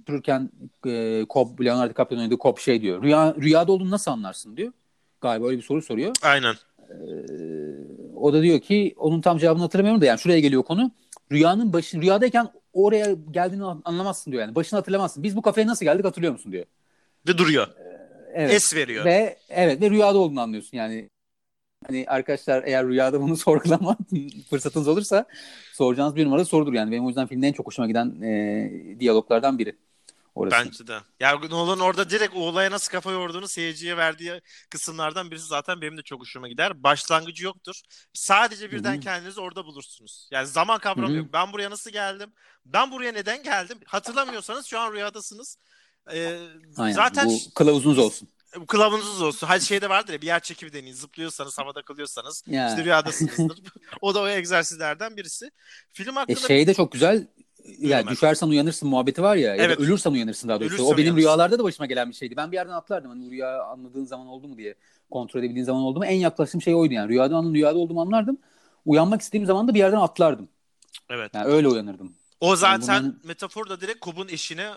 [0.00, 0.50] otururken
[0.86, 3.02] e, Cobb, Leonardo DiCaprio'nun oynadığı Cobb şey diyor.
[3.02, 4.72] Rüya, rüyada olduğunu nasıl anlarsın diyor.
[5.20, 6.14] Galiba öyle bir soru soruyor.
[6.22, 6.54] Aynen.
[6.90, 6.96] E,
[8.16, 10.90] o da diyor ki onun tam cevabını hatırlamıyorum da yani şuraya geliyor konu.
[11.32, 14.54] Rüyanın başı, rüyadayken oraya geldiğini anlamazsın diyor yani.
[14.54, 15.22] Başını hatırlamazsın.
[15.22, 16.66] Biz bu kafeye nasıl geldik hatırlıyor musun diyor.
[17.26, 17.66] Ve duruyor.
[17.66, 18.00] E,
[18.34, 18.54] evet.
[18.54, 19.04] Es veriyor.
[19.04, 21.10] Ve evet ve rüyada olduğunu anlıyorsun yani.
[21.86, 23.96] Hani arkadaşlar eğer rüyada bunu sorgulama
[24.50, 25.26] fırsatınız olursa
[25.72, 26.92] soracağınız bir numara sorudur yani.
[26.92, 29.76] Benim o yüzden filmde en çok hoşuma giden e, diyaloglardan biri.
[30.34, 30.56] Orası.
[30.66, 30.98] Bence de.
[31.20, 34.40] Ya Nolan orada direkt o olaya nasıl kafa yorduğunu seyirciye verdiği
[34.70, 36.82] kısımlardan birisi zaten benim de çok hoşuma gider.
[36.82, 37.80] Başlangıcı yoktur.
[38.12, 39.00] Sadece birden Hı-hı.
[39.00, 40.28] kendinizi orada bulursunuz.
[40.30, 41.16] Yani zaman kavramı Hı-hı.
[41.16, 41.32] yok.
[41.32, 42.32] Ben buraya nasıl geldim?
[42.66, 43.78] Ben buraya neden geldim?
[43.86, 45.56] Hatırlamıyorsanız şu an rüyadasınız.
[46.14, 46.38] Ee,
[46.76, 46.94] Aynen.
[46.94, 48.28] Zaten bu kılavuzunuz olsun.
[48.56, 49.46] Bu kılavuzunuz olsun.
[49.46, 50.94] Hadi şeyde vardır ya bir yer çekimi deneyin.
[50.94, 52.44] Zıplıyorsanız, havada kalıyorsanız.
[52.46, 52.68] Ya.
[52.68, 53.58] işte rüyadasınızdır.
[54.00, 55.50] o da o egzersizlerden birisi.
[55.92, 56.40] Film hakkında...
[56.40, 57.26] E şey de çok güzel
[57.78, 59.56] ya düşersen uyanırsın muhabbeti var ya.
[59.56, 59.70] Evet.
[59.70, 60.74] Ya da ölürsen uyanırsın daha doğrusu.
[60.74, 61.16] Ölürsen o benim uyanırsın.
[61.16, 62.36] rüyalarda da başıma gelen bir şeydi.
[62.36, 63.10] Ben bir yerden atlardım.
[63.10, 64.74] Hani rüya anladığın zaman oldu mu diye.
[65.10, 66.04] Kontrol edebildiğin zaman oldu mu?
[66.04, 67.08] En yaklaştığım şey oydu yani.
[67.08, 68.38] Rüyada anın rüyada olduğumu anlardım.
[68.86, 70.48] Uyanmak istediğim zaman da bir yerden atlardım.
[71.10, 71.30] Evet.
[71.34, 72.12] Yani öyle uyanırdım.
[72.40, 73.20] O zaten yani bunun...
[73.24, 74.70] metafor da direkt Kub'un eşine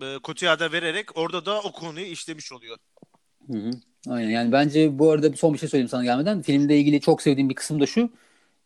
[0.00, 2.76] e, Kotuya'da vererek orada da o konuyu işlemiş oluyor.
[3.46, 3.70] Hı hı.
[4.08, 6.42] Aynen yani bence bu arada son bir şey söyleyeyim sana gelmeden.
[6.42, 8.10] Filmle ilgili çok sevdiğim bir kısım da şu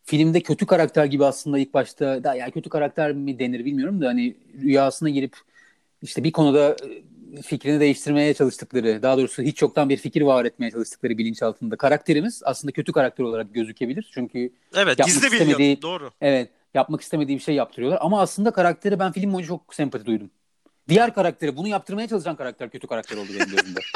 [0.03, 4.07] filmde kötü karakter gibi aslında ilk başta da ya kötü karakter mi denir bilmiyorum da
[4.07, 5.35] hani rüyasına girip
[6.01, 6.75] işte bir konuda
[7.37, 12.41] e, fikrini değiştirmeye çalıştıkları, daha doğrusu hiç yoktan bir fikir var etmeye çalıştıkları bilinçaltında karakterimiz
[12.45, 14.09] aslında kötü karakter olarak gözükebilir.
[14.13, 16.11] Çünkü evet, gizli istemediği, doğru.
[16.21, 20.29] Evet, yapmak istemediği bir şey yaptırıyorlar ama aslında karakteri ben film boyunca çok sempati duydum.
[20.89, 23.79] Diğer karakteri bunu yaptırmaya çalışan karakter kötü karakter oldu benim gözümde.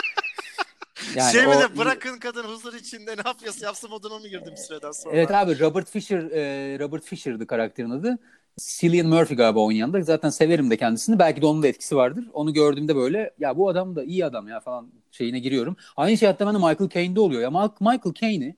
[1.16, 4.92] Yani şey mi de bırakın kadın huzur içinde ne yapıyorsa yapsın moduna mı girdim süreden
[4.92, 5.16] sonra?
[5.16, 8.18] Evet abi Robert Fisher e, Robert Fisher'dı karakterin adı.
[8.58, 11.20] Cillian Murphy galiba oynayan da zaten severim de kendisini.
[11.20, 12.26] Belki de onun da etkisi vardır.
[12.34, 15.76] Onu gördüğümde böyle ya bu adam da iyi adam ya falan şeyine giriyorum.
[15.98, 17.42] Aynı şey hatta bende Michael Caine'de oluyor.
[17.42, 18.56] Ya Michael Caine'i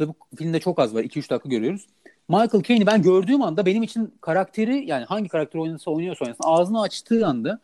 [0.00, 1.02] ve bu filmde çok az var.
[1.02, 1.86] 2-3 dakika görüyoruz.
[2.28, 6.82] Michael Caine'i ben gördüğüm anda benim için karakteri yani hangi karakter oynasa oynuyorsa oynasın ağzını
[6.82, 7.60] açtığı anda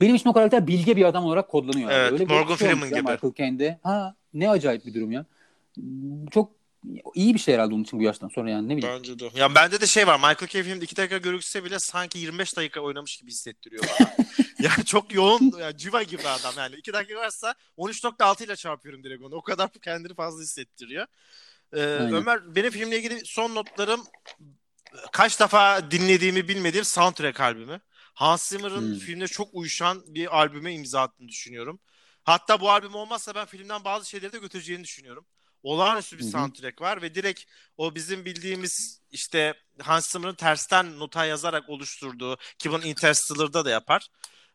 [0.00, 1.90] benim için o karakter bilge bir adam olarak kodlanıyor.
[1.90, 3.02] Evet, Öyle Morgan Freeman gibi.
[3.02, 3.78] Michael Caine'de.
[3.82, 5.24] Ha ne acayip bir durum ya.
[6.30, 6.52] Çok
[7.14, 8.96] iyi bir şey herhalde onun için bu yaştan sonra yani ne bileyim.
[8.98, 9.30] Bence de.
[9.34, 10.16] Ya bende de şey var.
[10.16, 14.14] Michael Caine filmde 2 dakika görükse bile sanki 25 dakika oynamış gibi hissettiriyor bana.
[14.58, 16.74] yani çok yoğun, yani civa gibi adam yani.
[16.76, 19.34] 2 dakika varsa 13.6 ile çarpıyorum direkt onu.
[19.34, 21.06] O kadar kendini fazla hissettiriyor.
[21.72, 24.06] Ee, Ömer benim filmle ilgili son notlarım
[25.12, 27.80] kaç defa dinlediğimi bilmediğim soundtrack albümü.
[28.14, 28.98] Hans Zimmer'ın hmm.
[28.98, 31.80] filmle çok uyuşan bir albüme imza attığını düşünüyorum.
[32.24, 35.26] Hatta bu albüm olmazsa ben filmden bazı şeyleri de götüreceğini düşünüyorum.
[35.62, 37.42] Olağanüstü bir soundtrack var ve direkt
[37.76, 44.08] o bizim bildiğimiz işte Hans Zimmer'ın tersten nota yazarak oluşturduğu ki bunu Interstellar'da da yapar.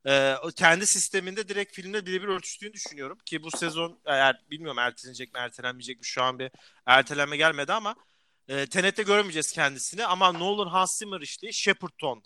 [0.07, 5.39] Ee, kendi sisteminde direkt filmle birebir örtüştüğünü düşünüyorum ki bu sezon eğer bilmiyorum ertelenecek mi
[5.39, 6.51] ertelenmeyecek mi şu an bir
[6.85, 7.95] ertelenme gelmedi ama
[8.47, 12.23] e, Tenet'te görmeyeceğiz kendisini ama Nolan Hans Zimmer işte Shepperton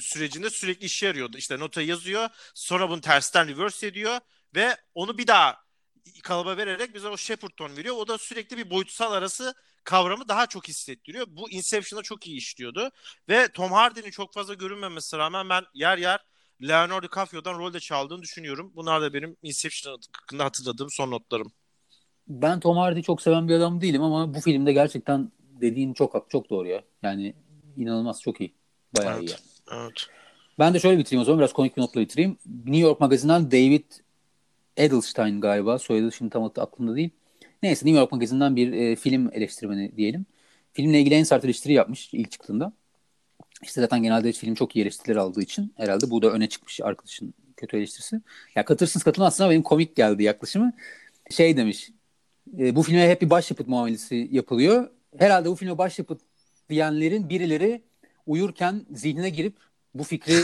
[0.00, 1.36] sürecinde sürekli işe yarıyordu.
[1.38, 4.20] İşte nota yazıyor sonra bunu tersten reverse ediyor
[4.54, 5.64] ve onu bir daha
[6.22, 7.96] kalıba vererek bize o Shepperton veriyor.
[7.96, 9.54] O da sürekli bir boyutsal arası
[9.84, 11.26] kavramı daha çok hissettiriyor.
[11.28, 12.90] Bu Inception'da çok iyi işliyordu.
[13.28, 16.20] Ve Tom Hardy'nin çok fazla görünmemesi rağmen ben yer yer
[16.62, 18.72] Leonardo DiCaprio'dan rolde çaldığını düşünüyorum.
[18.76, 21.52] Bunlar da benim Inception hakkında hatırladığım son notlarım.
[22.28, 26.50] Ben Tom Hardy'yi çok seven bir adam değilim ama bu filmde gerçekten dediğin çok çok
[26.50, 26.82] doğru ya.
[27.02, 27.34] Yani
[27.76, 28.54] inanılmaz çok iyi.
[28.98, 29.34] Bayağı evet, iyi.
[29.70, 29.82] Yani.
[29.82, 30.06] Evet.
[30.58, 32.38] Ben de şöyle bitireyim o zaman biraz komik bir notla bitireyim.
[32.46, 33.84] New York Magazin'den David
[34.76, 35.78] Edelstein galiba.
[35.78, 37.10] Soyadı şimdi tam aklımda değil.
[37.62, 40.26] Neyse New York Magazin'den bir e, film eleştirmeni diyelim.
[40.72, 42.72] Filmle ilgili en sert eleştiri yapmış ilk çıktığında.
[43.62, 47.34] İşte zaten genelde film çok iyi eleştiriler aldığı için herhalde bu da öne çıkmış arkadaşın
[47.56, 48.20] kötü eleştirisi.
[48.54, 50.72] Ya katılırsınız katılmazsınız ama benim komik geldi yaklaşımı.
[51.30, 51.90] Şey demiş.
[52.58, 54.90] E, bu filme hep bir başyapıt muamelesi yapılıyor.
[55.18, 56.20] Herhalde bu filme başyapıt
[56.70, 57.82] diyenlerin birileri
[58.26, 59.56] uyurken zihnine girip
[59.94, 60.34] bu fikri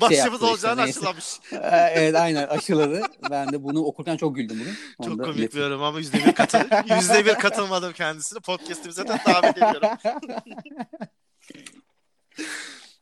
[0.00, 1.40] Başımız şey olacağını işte, aşılamış.
[1.92, 3.02] evet aynen aşıladı.
[3.30, 4.76] Ben de bunu okurken çok güldüm bugün.
[4.98, 6.58] Onu çok komik bir yorum ama yüzde bir, katıl
[6.96, 8.40] yüzde bir katılmadım kendisine.
[8.40, 9.88] Podcast'imize de davet ediyorum.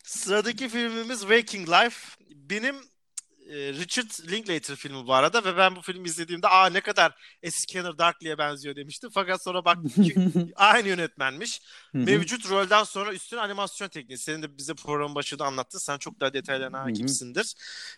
[0.04, 2.16] Sıradaki filmimiz Waking Life.
[2.30, 2.76] Benim
[3.50, 8.38] Richard Linklater filmi bu arada ve ben bu filmi izlediğimde aa ne kadar Scanner Darkly'e
[8.38, 9.10] benziyor demiştim.
[9.14, 10.16] Fakat sonra baktım ki
[10.56, 11.60] aynı yönetmenmiş.
[11.92, 14.18] Mevcut rolden sonra üstün animasyon tekniği.
[14.18, 15.78] Senin de bize programın başında anlattın.
[15.78, 17.54] Sen çok daha detaylarına hakimsindir.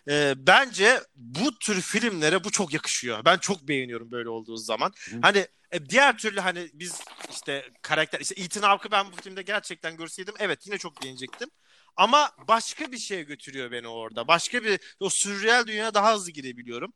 [0.09, 3.25] Ee, bence bu tür filmlere bu çok yakışıyor.
[3.25, 4.93] Ben çok beğeniyorum böyle olduğu zaman.
[5.21, 9.97] Hani e, diğer türlü hani biz işte karakter işte Ethan Hawke'ı ben bu filmde gerçekten
[9.97, 11.49] görseydim evet yine çok beğenecektim.
[11.95, 14.27] Ama başka bir şeye götürüyor beni orada.
[14.27, 16.93] Başka bir o sürreel dünyaya daha hızlı girebiliyorum.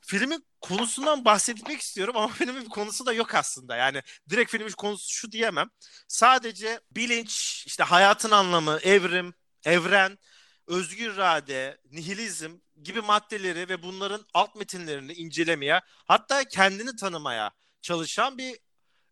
[0.00, 3.76] Filmin konusundan bahsetmek istiyorum ama filmin konusu da yok aslında.
[3.76, 5.70] Yani direkt filmin konusu şu diyemem.
[6.08, 9.34] Sadece bilinç, işte hayatın anlamı, evrim,
[9.64, 10.18] evren,
[10.66, 17.50] özgür irade, nihilizm gibi maddeleri ve bunların alt metinlerini incelemeye, hatta kendini tanımaya
[17.82, 18.58] çalışan bir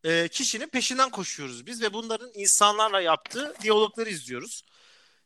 [0.05, 4.63] e, kişinin peşinden koşuyoruz biz ve bunların insanlarla yaptığı diyalogları izliyoruz.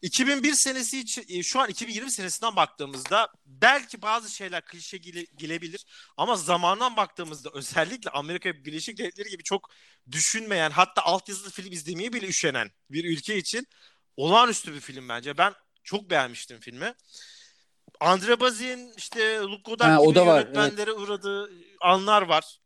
[0.05, 5.87] 2001 senesi için e, şu an 2020 senesinden baktığımızda belki bazı şeyler klişe gele, gelebilir
[6.17, 9.71] ama zamandan baktığımızda özellikle Amerika Birleşik Devletleri gibi çok
[10.11, 13.67] düşünmeyen hatta altyazılı film izlemeye bile üşenen bir ülke için
[14.17, 15.39] olağanüstü bir film bence.
[15.39, 16.95] Ben çok beğenmiştim filmi.
[18.01, 21.01] Andre Bazin işte Luke Godard gibi da var, yönetmenlere evet.
[21.01, 21.51] uğradığı
[21.81, 22.59] anlar var.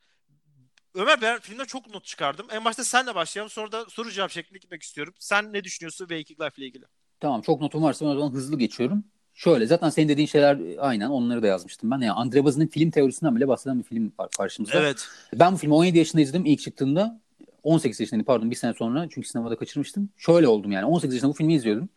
[0.94, 2.46] Ömer ben filmde çok not çıkardım.
[2.50, 5.14] En başta senle başlayalım sonra da soru cevap şeklinde gitmek istiyorum.
[5.18, 6.84] Sen ne düşünüyorsun Waking Life ile ilgili?
[7.20, 9.04] Tamam çok notum varsa ben o zaman hızlı geçiyorum.
[9.34, 11.96] Şöyle zaten senin dediğin şeyler aynen onları da yazmıştım ben.
[12.00, 14.78] Yani Andre Bazı'nın film teorisinden bile bahseden bir film var karşımızda.
[14.80, 15.08] Evet.
[15.34, 17.20] Ben bu filmi 17 yaşında izledim ilk çıktığında.
[17.62, 20.08] 18 yaşındaydım pardon bir sene sonra çünkü sinemada kaçırmıştım.
[20.16, 21.88] Şöyle oldum yani 18 yaşında bu filmi izliyordum.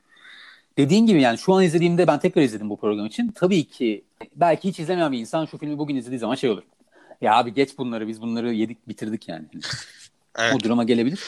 [0.78, 3.32] Dediğin gibi yani şu an izlediğimde ben tekrar izledim bu program için.
[3.32, 4.04] Tabii ki
[4.36, 6.64] belki hiç izlemeyen bir insan şu filmi bugün izlediği zaman şey olur.
[7.22, 9.46] Ya abi geç bunları biz bunları yedik bitirdik yani.
[10.40, 10.56] evet.
[10.56, 11.24] O duruma gelebilir.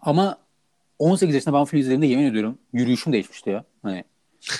[0.00, 0.38] Ama
[1.00, 3.64] 18 yaşında ben film izlediğimde yemin ediyorum yürüyüşüm değişmişti ya.
[3.82, 4.04] Hani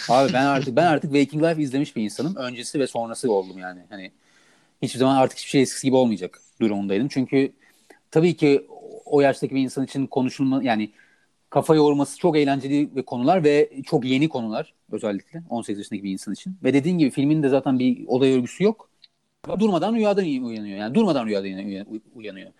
[0.08, 2.36] abi ben artık ben artık Waking Life izlemiş bir insanım.
[2.36, 3.80] Öncesi ve sonrası oldum yani.
[3.90, 4.12] Hani
[4.82, 7.08] hiçbir zaman artık hiçbir şey eskisi gibi olmayacak durumundaydım.
[7.08, 7.52] Çünkü
[8.10, 8.66] tabii ki
[9.06, 10.90] o yaştaki bir insan için konuşulma yani
[11.50, 16.34] kafa yorması çok eğlenceli ve konular ve çok yeni konular özellikle 18 yaşındaki bir insan
[16.34, 16.56] için.
[16.64, 18.90] Ve dediğin gibi filmin de zaten bir olay örgüsü yok.
[19.60, 20.78] Durmadan rüyadan uyanıyor.
[20.78, 21.84] Yani durmadan rüyadan
[22.14, 22.52] uyanıyor.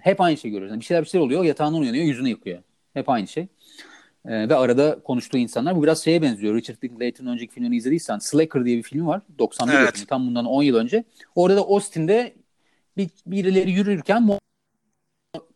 [0.00, 0.70] Hep aynı şey görüyoruz.
[0.70, 1.44] Yani bir şeyler bir şeyler oluyor.
[1.44, 2.58] Yatağından uyanıyor, yüzünü yıkıyor.
[2.96, 3.48] Hep aynı şey.
[4.24, 6.54] Ee, ve arada konuştuğu insanlar bu biraz şeye benziyor.
[6.54, 9.22] Richard Linklater'ın önceki filmini izlediysen Slacker diye bir film var.
[9.38, 9.86] 91 evet.
[9.86, 11.04] yapımı tam bundan 10 yıl önce.
[11.34, 12.34] Orada da Austin'de
[12.96, 14.28] bir, birileri yürürken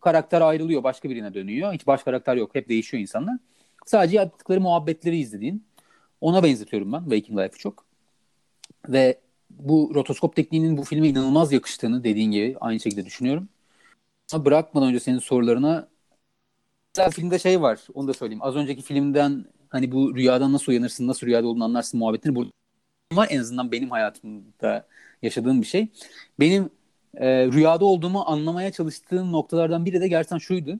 [0.01, 0.83] karakter ayrılıyor.
[0.83, 1.73] Başka birine dönüyor.
[1.73, 2.55] Hiç baş karakter yok.
[2.55, 3.37] Hep değişiyor insanlar.
[3.85, 5.65] Sadece yaptıkları muhabbetleri izlediğin.
[6.21, 7.85] Ona benzetiyorum ben Waking Life'ı çok.
[8.89, 9.19] Ve
[9.49, 13.49] bu rotoskop tekniğinin bu filme inanılmaz yakıştığını dediğin gibi aynı şekilde düşünüyorum.
[14.33, 15.90] Ama bırakmadan önce senin sorularına
[16.95, 18.43] mesela filmde şey var onu da söyleyeyim.
[18.43, 22.51] Az önceki filmden hani bu rüyadan nasıl uyanırsın, nasıl rüyada olduğunu anlarsın muhabbetini burada
[23.13, 24.87] var en azından benim hayatımda
[25.21, 25.87] yaşadığım bir şey.
[26.39, 26.69] Benim
[27.13, 30.79] e, rüyada olduğumu anlamaya çalıştığım noktalardan biri de gerçekten şuydu.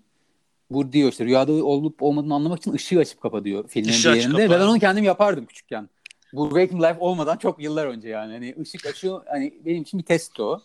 [0.72, 4.16] Bu diyor işte rüyada olup olmadığını anlamak için ışığı açıp kapa diyor filmin Işığı bir
[4.16, 4.49] yerinde.
[4.49, 5.89] Ve ben onu kendim yapardım küçükken.
[6.34, 8.34] Bu Waking Life olmadan çok yıllar önce yani.
[8.34, 10.62] Hani ışık açıyor hani benim için bir test o.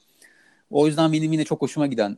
[0.71, 2.17] O yüzden benim yine çok hoşuma giden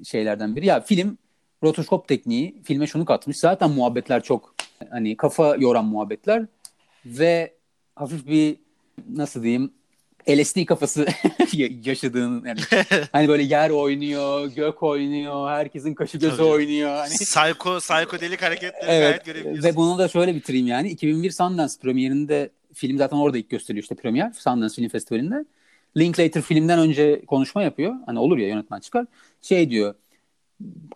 [0.00, 0.66] e, şeylerden biri.
[0.66, 1.18] Ya film
[1.62, 3.36] rotoskop tekniği filme şunu katmış.
[3.36, 4.54] Zaten muhabbetler çok
[4.90, 6.46] hani kafa yoran muhabbetler
[7.06, 7.54] ve
[7.96, 8.56] hafif bir
[9.10, 9.72] nasıl diyeyim
[10.30, 11.06] LSD kafası
[11.84, 12.60] yaşadığın yani
[13.12, 16.46] hani böyle yer oynuyor, gök oynuyor, herkesin kaşı gözü Tabii.
[16.46, 16.90] oynuyor.
[16.96, 19.62] Hani Psycho, psychodelik hareketleri Evet gayet görebiliyorsun.
[19.64, 23.94] ve bunu da şöyle bitireyim yani 2001 Sundance premierinde film zaten orada ilk gösteriliyor işte
[23.94, 25.44] premier Sundance Film Festivali'nde.
[25.96, 27.94] Linklater filmden önce konuşma yapıyor.
[28.06, 29.06] Hani olur ya yönetmen çıkar.
[29.42, 29.94] Şey diyor.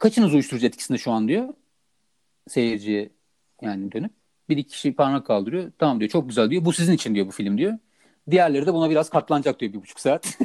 [0.00, 1.54] Kaçınız uyuşturucu etkisinde şu an diyor.
[2.48, 3.10] Seyirciye
[3.62, 4.12] yani dönüp.
[4.48, 5.72] Bir iki kişi parmak kaldırıyor.
[5.78, 6.64] Tamam diyor çok güzel diyor.
[6.64, 7.78] Bu sizin için diyor bu film diyor.
[8.30, 10.26] Diğerleri de buna biraz katlanacak diyor bir buçuk saat.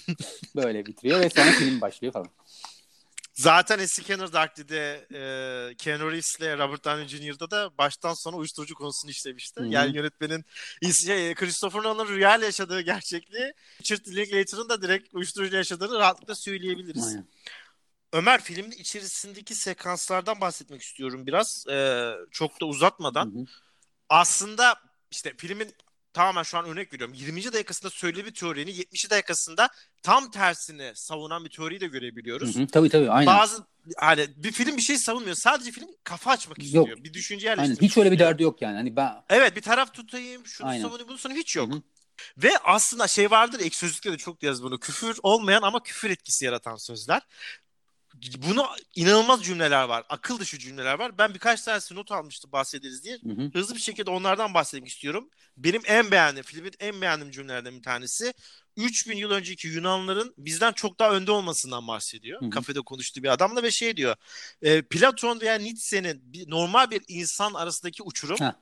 [0.56, 2.28] Böyle bitiriyor ve sonra film başlıyor falan.
[3.40, 9.10] Zaten eski Kenner Darkly'de e, Keanu Reeves'le Robert Downey Jr.'da da baştan sona uyuşturucu konusunu
[9.10, 9.60] işlemişti.
[9.60, 9.68] Hı hı.
[9.68, 10.44] Yani yönetmenin
[10.92, 17.06] şey, Christopher Nolan'ın rüyayla yaşadığı gerçekliği Richard Linklater'ın da direkt uyuşturucuyla yaşadığını rahatlıkla söyleyebiliriz.
[17.06, 17.26] Aynen.
[18.12, 21.66] Ömer filmin içerisindeki sekanslardan bahsetmek istiyorum biraz.
[21.68, 23.34] E, çok da uzatmadan.
[23.34, 23.44] Hı hı.
[24.08, 24.74] Aslında
[25.10, 25.74] işte filmin
[26.12, 27.14] tamamen şu an örnek veriyorum.
[27.14, 27.44] 20.
[27.44, 29.10] dakikasında söylediği bir teorinin 70.
[29.10, 29.68] dakikasında
[30.02, 32.56] tam tersini savunan bir teoriyi de görebiliyoruz.
[32.56, 32.66] Hı hı.
[32.66, 33.26] Tabii tabii aynen.
[33.26, 33.64] Bazı
[33.96, 35.36] hani bir film bir şey savunmuyor.
[35.36, 36.88] Sadece film kafa açmak istiyor.
[36.88, 37.04] Yok.
[37.04, 37.62] Bir düşünce Aynen.
[37.62, 38.76] yerleştirmek Hiç öyle bir derdi yok yani.
[38.76, 40.82] Hani ben Evet bir taraf tutayım, şunu Aynen.
[40.82, 41.72] savunayım, bunu savunayım hiç yok.
[41.72, 41.82] Hı hı.
[42.38, 44.80] Ve aslında şey vardır ek sözlükte de çok yaz bunu.
[44.80, 47.22] Küfür olmayan ama küfür etkisi yaratan sözler.
[48.48, 50.04] Bunu inanılmaz cümleler var.
[50.08, 51.18] Akıl dışı cümleler var.
[51.18, 53.18] Ben birkaç tanesi not almıştım bahsederiz diye.
[53.24, 53.50] Hı hı.
[53.52, 55.30] Hızlı bir şekilde onlardan bahsetmek istiyorum.
[55.56, 58.34] Benim en beğendiğim, filmin en beğendiğim cümlelerden bir tanesi
[58.76, 62.40] 3000 yıl önceki Yunanların bizden çok daha önde olmasından bahsediyor.
[62.42, 62.50] Hı hı.
[62.50, 64.16] Kafede konuştuğu bir adamla ve şey diyor.
[64.62, 68.52] e, Platon veya Nietzsche'nin normal bir insan arasındaki uçurum Heh.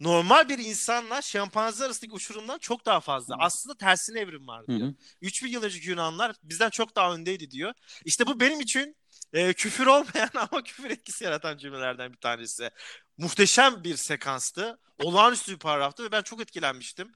[0.00, 3.36] Normal bir insanla şempanze arasındaki uçurumdan çok daha fazla.
[3.38, 4.88] Aslında tersine evrim var Hı diyor.
[4.88, 4.94] hı.
[5.20, 7.72] 3000 yıl önceki Yunanlar bizden çok daha öndeydi diyor.
[8.04, 8.96] İşte bu benim için
[9.32, 12.70] e, küfür olmayan ama küfür etkisi yaratan cümlelerden bir tanesi.
[13.16, 14.78] Muhteşem bir sekanstı.
[14.98, 17.12] Olağanüstü bir paragraftı ve ben çok etkilenmiştim.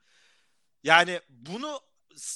[0.82, 1.80] Yani bunu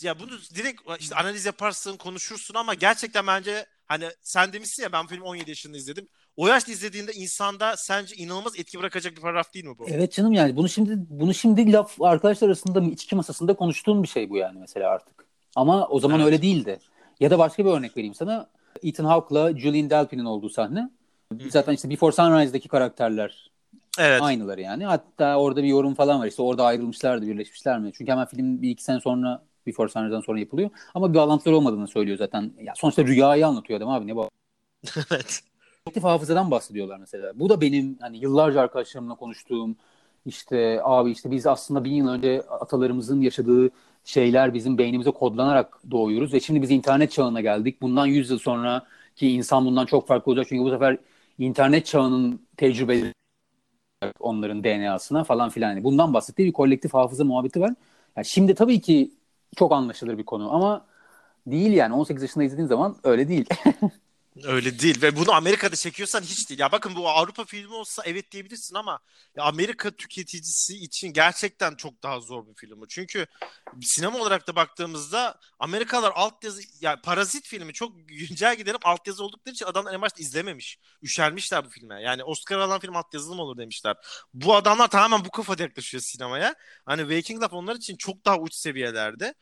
[0.03, 5.07] ya bunu direkt işte analiz yaparsın, konuşursun ama gerçekten bence hani sen demişsin ya ben
[5.07, 6.09] filmi 17 yaşında izledim.
[6.37, 9.87] O yaşta izlediğinde insanda sence inanılmaz etki bırakacak bir paragraf değil mi bu?
[9.89, 14.30] Evet canım yani bunu şimdi bunu şimdi laf arkadaşlar arasında içki masasında konuştuğun bir şey
[14.30, 15.26] bu yani mesela artık.
[15.57, 16.26] Ama o zaman Evet.
[16.26, 16.78] öyle değildi.
[17.20, 18.51] Ya da başka bir örnek vereyim sana.
[18.82, 20.91] Ethan Hawke'la Julian Delpy'nin olduğu sahne.
[21.49, 23.51] Zaten işte Before Sunrise'daki karakterler
[23.99, 24.22] Evet.
[24.22, 24.84] aynıları yani.
[24.84, 26.26] Hatta orada bir yorum falan var.
[26.26, 27.91] İşte orada ayrılmışlardı, birleşmişler mi?
[27.95, 30.70] Çünkü hemen film bir iki sene sonra Before Sunrise'dan sonra yapılıyor.
[30.95, 32.53] Ama bir bağlantıları olmadığını söylüyor zaten.
[32.62, 34.30] Ya sonuçta rüyayı anlatıyor adam abi ne bu?
[35.11, 35.43] evet.
[35.87, 37.32] Kolektif hafızadan bahsediyorlar mesela.
[37.39, 39.76] Bu da benim hani yıllarca arkadaşlarımla konuştuğum
[40.26, 43.70] işte abi işte biz aslında bin yıl önce atalarımızın yaşadığı
[44.05, 47.82] şeyler bizim beynimize kodlanarak doğuyoruz ve şimdi biz internet çağına geldik.
[47.82, 50.99] Bundan 100 yıl sonra ki insan bundan çok farklı olacak çünkü bu sefer
[51.39, 53.12] internet çağının tecrübeleri
[54.20, 55.70] onların DNA'sına falan filan.
[55.70, 57.74] Yani bundan bahsettiği bir kolektif hafıza muhabbeti var.
[58.16, 59.11] Yani şimdi tabii ki
[59.57, 60.87] çok anlaşılır bir konu ama
[61.47, 63.47] değil yani 18 yaşında izlediğin zaman öyle değil.
[64.45, 66.61] Öyle değil ve bunu Amerika'da çekiyorsan hiç değil.
[66.61, 68.99] Ya bakın bu Avrupa filmi olsa evet diyebilirsin ama
[69.37, 72.89] ya Amerika tüketicisi için gerçekten çok daha zor bir film bu.
[72.89, 73.26] Çünkü
[73.82, 79.66] sinema olarak da baktığımızda Amerikalılar altyazı ya Parazit filmi çok güncel gidelim altyazı oldukları için
[79.66, 80.78] adamlar en başta izlememiş.
[81.03, 82.03] Üşenmişler bu filme.
[82.03, 83.97] Yani Oscar alan film altyazılı mı olur demişler.
[84.34, 86.55] Bu adamlar tamamen bu kafada yaklaşıyor sinemaya.
[86.87, 89.34] Hani Waking Life onlar için çok daha uç seviyelerde.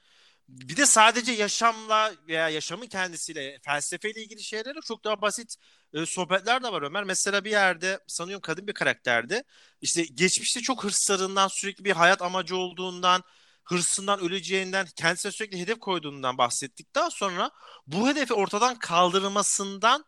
[0.49, 5.57] Bir de sadece yaşamla veya yaşamın kendisiyle felsefeyle ilgili şeylere çok daha basit
[5.93, 7.05] e, sohbetler de var Ömer.
[7.05, 9.43] Mesela bir yerde sanıyorum kadın bir karakterdi.
[9.81, 13.23] İşte geçmişte çok hırslarından sürekli bir hayat amacı olduğundan
[13.65, 16.95] hırsından öleceğinden kendisine sürekli hedef koyduğundan bahsettik.
[16.95, 17.51] Daha sonra
[17.87, 20.05] bu hedefi ortadan kaldırmasından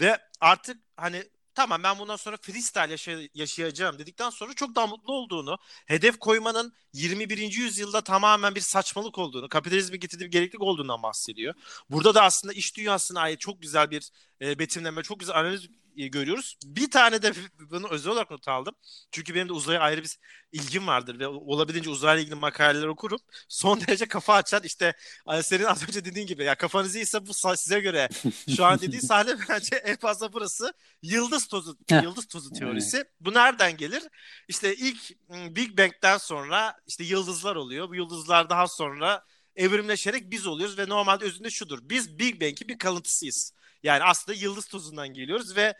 [0.00, 1.24] ve artık hani
[1.58, 6.72] tamam ben bundan sonra freestyle yaşay- yaşayacağım dedikten sonra çok daha mutlu olduğunu, hedef koymanın
[6.92, 7.58] 21.
[7.60, 11.54] yüzyılda tamamen bir saçmalık olduğunu, kapitalizmi getirdiği bir gereklilik olduğundan bahsediyor.
[11.90, 14.10] Burada da aslında iş dünyasına ait çok güzel bir
[14.42, 15.68] e, betimleme, çok güzel analiz
[16.06, 16.56] görüyoruz.
[16.64, 17.32] Bir tane de
[17.70, 18.74] bunu özel olarak not aldım.
[19.10, 20.18] Çünkü benim de uzaya ayrı bir
[20.52, 23.20] ilgim vardır ve olabildiğince uzayla ilgili makaleler okurum.
[23.48, 24.94] Son derece kafa açan işte
[25.42, 28.08] senin az önce dediğin gibi ya kafanız iyiyse bu size göre
[28.56, 30.72] şu an dediği sahne bence en fazla burası
[31.02, 33.04] yıldız tozu yıldız tozu teorisi.
[33.20, 34.02] Bu nereden gelir?
[34.48, 37.88] İşte ilk Big Bang'den sonra işte yıldızlar oluyor.
[37.88, 39.24] Bu yıldızlar daha sonra
[39.56, 41.78] evrimleşerek biz oluyoruz ve normalde özünde şudur.
[41.82, 43.52] Biz Big Bang'in bir kalıntısıyız.
[43.82, 45.74] Yani aslında yıldız tozundan geliyoruz ve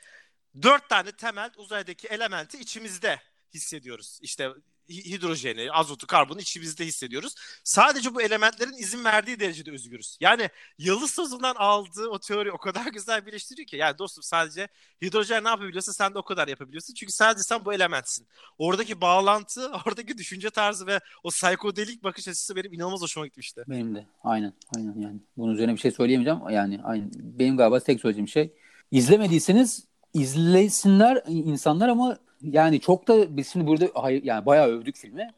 [0.62, 3.20] dört tane temel uzaydaki elementi içimizde
[3.54, 4.18] hissediyoruz.
[4.22, 4.50] İşte
[4.88, 7.34] hidrojeni, azotu, karbonu içimizde hissediyoruz.
[7.64, 10.18] Sadece bu elementlerin izin verdiği derecede özgürüz.
[10.20, 13.76] Yani yıldız tozundan aldığı o teori o kadar güzel birleştiriyor ki.
[13.76, 14.68] Yani dostum sadece
[15.02, 16.94] hidrojen ne yapabiliyorsa sen de o kadar yapabiliyorsun.
[16.94, 18.26] Çünkü sadece sen bu elementsin.
[18.58, 23.64] Oradaki bağlantı, oradaki düşünce tarzı ve o psikodelik bakış açısı benim inanılmaz hoşuma gitmişti.
[23.68, 24.06] Benim de.
[24.24, 24.52] Aynen.
[24.76, 25.20] Aynen yani.
[25.36, 26.40] Bunun üzerine bir şey söyleyemeyeceğim.
[26.50, 27.10] Yani aynen.
[27.14, 28.52] Benim galiba tek söyleyeceğim şey
[28.90, 35.30] izlemediyseniz izlesinler insanlar ama yani çok da biz şimdi burada hayır, yani bayağı övdük filmi.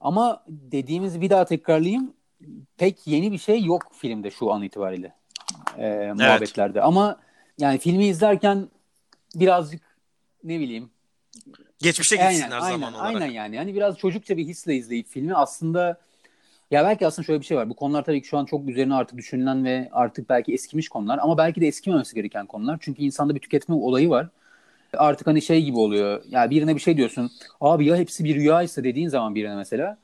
[0.00, 2.12] Ama dediğimiz bir daha tekrarlayayım.
[2.76, 5.12] Pek yeni bir şey yok filmde şu an itibariyle.
[5.78, 6.14] E, evet.
[6.14, 6.82] muhabbetlerde.
[6.82, 7.18] Ama
[7.58, 8.68] yani filmi izlerken
[9.34, 9.82] birazcık
[10.44, 10.90] ne bileyim
[11.78, 13.22] geçmişe gitsinler aynen, zaman aynen, olarak.
[13.22, 13.58] Aynen yani.
[13.58, 16.00] Hani biraz çocukça bir hisle izleyip filmi aslında
[16.70, 17.70] ya belki aslında şöyle bir şey var.
[17.70, 21.18] Bu konular tabii ki şu an çok üzerine artık düşünülen ve artık belki eskimiş konular
[21.22, 22.78] ama belki de eskimemesi gereken konular.
[22.80, 24.28] Çünkü insanda bir tüketme olayı var.
[24.98, 26.22] Artık hani şey gibi oluyor.
[26.30, 27.30] Ya birine bir şey diyorsun.
[27.60, 29.98] Abi ya hepsi bir rüyaysa dediğin zaman birine mesela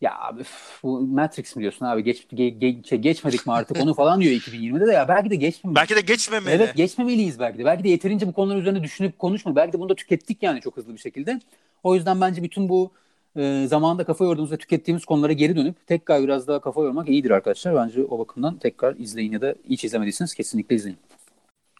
[0.00, 0.42] ya abi
[0.82, 4.32] bu Matrix mi diyorsun abi geç, ge, ge, şey, geçmedik mi artık onu falan diyor
[4.32, 5.76] 2020'de de ya belki de geçmemeli.
[5.76, 6.54] Belki de geçmemeli.
[6.54, 7.64] Evet geçmemeliyiz belki de.
[7.64, 9.56] Belki de yeterince bu konular üzerine düşünüp konuşma.
[9.56, 11.40] Belki de bunu da tükettik yani çok hızlı bir şekilde.
[11.82, 12.90] O yüzden bence bütün bu
[13.36, 17.30] e, zamanında kafa yorduğumuz ve tükettiğimiz konulara geri dönüp tekrar biraz daha kafa yormak iyidir
[17.30, 17.74] arkadaşlar.
[17.74, 20.98] Bence o bakımdan tekrar izleyin ya da hiç izlemediyseniz kesinlikle izleyin.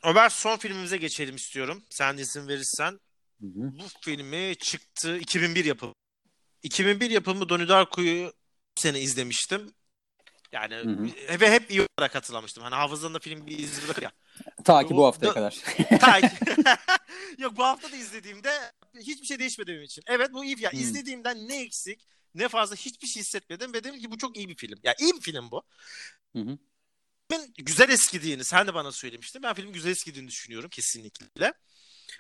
[0.05, 1.83] Ömer son filmimize geçelim istiyorum.
[1.91, 3.01] Sen izin verirsen.
[3.41, 3.79] Hı hı.
[3.79, 5.93] Bu filmi çıktı 2001 yapımı.
[6.63, 8.33] 2001 yapımı Donnie Darko'yu
[8.77, 9.75] sene izlemiştim.
[10.53, 11.41] Yani hı hı.
[11.41, 12.63] ve hep iyi olarak hatırlamıştım.
[12.63, 14.13] Hani hafızamda film bir iz bırakır ya.
[14.65, 15.63] Ta ki bu haftaya da, kadar.
[16.01, 16.29] ta ki.
[17.39, 18.51] Yok bu hafta da izlediğimde
[18.99, 20.03] hiçbir şey değişmedi benim için.
[20.07, 20.61] Evet bu iyi.
[20.61, 20.81] Ya hmm.
[20.81, 24.57] izlediğimden ne eksik ne fazla hiçbir şey hissetmedim ve dedim ki bu çok iyi bir
[24.57, 24.79] film.
[24.83, 25.63] Ya yani iyi bir film bu.
[26.37, 26.59] Hı hı.
[27.31, 29.43] Ben güzel eskidiğini sen de bana söylemiştin.
[29.43, 31.55] Ben filmin güzel eskidiğini düşünüyorum kesinlikle.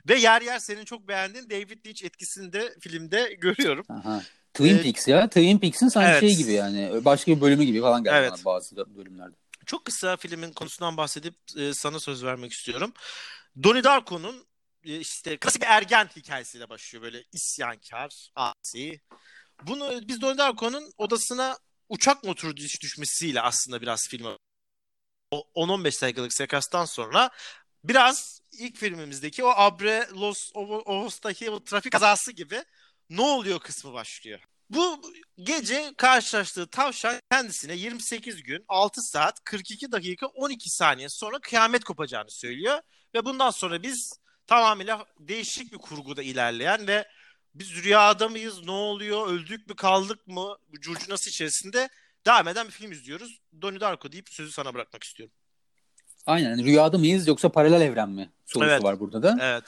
[0.09, 3.85] Ve yer yer senin çok beğendiğin David Leitch etkisini de filmde görüyorum.
[3.89, 4.23] Aha.
[4.55, 5.29] Twin ee, Peaks ya.
[5.29, 6.21] Twin Peaks'in sanki evet.
[6.21, 7.05] şey gibi yani.
[7.05, 8.45] Başka bir bölümü gibi falan geldi evet.
[8.45, 9.35] bazı bölümlerde.
[9.67, 12.93] Çok kısa filmin konusundan bahsedip e, sana söz vermek istiyorum.
[13.63, 14.47] Donnie Darko'nun
[14.85, 17.05] e, işte klasik bir ergen hikayesiyle başlıyor.
[17.05, 19.01] Böyle isyankar, asi.
[19.63, 24.31] Bunu biz Donnie Darko'nun odasına uçak motoru düşmesiyle aslında biraz filme
[25.55, 27.30] 10-15 dakikalık sekanstan sonra
[27.85, 32.64] biraz ilk filmimizdeki o Abre Los Ovos'taki o trafik kazası gibi
[33.11, 34.41] ne oluyor kısmı başlıyor.
[34.70, 35.01] Bu
[35.39, 42.30] gece karşılaştığı tavşan kendisine 28 gün 6 saat 42 dakika 12 saniye sonra kıyamet kopacağını
[42.30, 42.80] söylüyor.
[43.14, 44.12] Ve bundan sonra biz
[44.47, 47.09] tamamıyla değişik bir kurguda ilerleyen ve
[47.55, 51.89] biz rüyada mıyız, ne oluyor, öldük mü, kaldık mı bu curcunası içerisinde
[52.27, 53.41] devam eden bir film izliyoruz.
[53.62, 55.35] Donnie Darko deyip sözü sana bırakmak istiyorum.
[56.27, 56.64] Aynen.
[56.64, 58.85] Rüyada mıyız yoksa paralel evren mi sorusu evet.
[58.85, 59.39] var burada da.
[59.43, 59.64] Evet.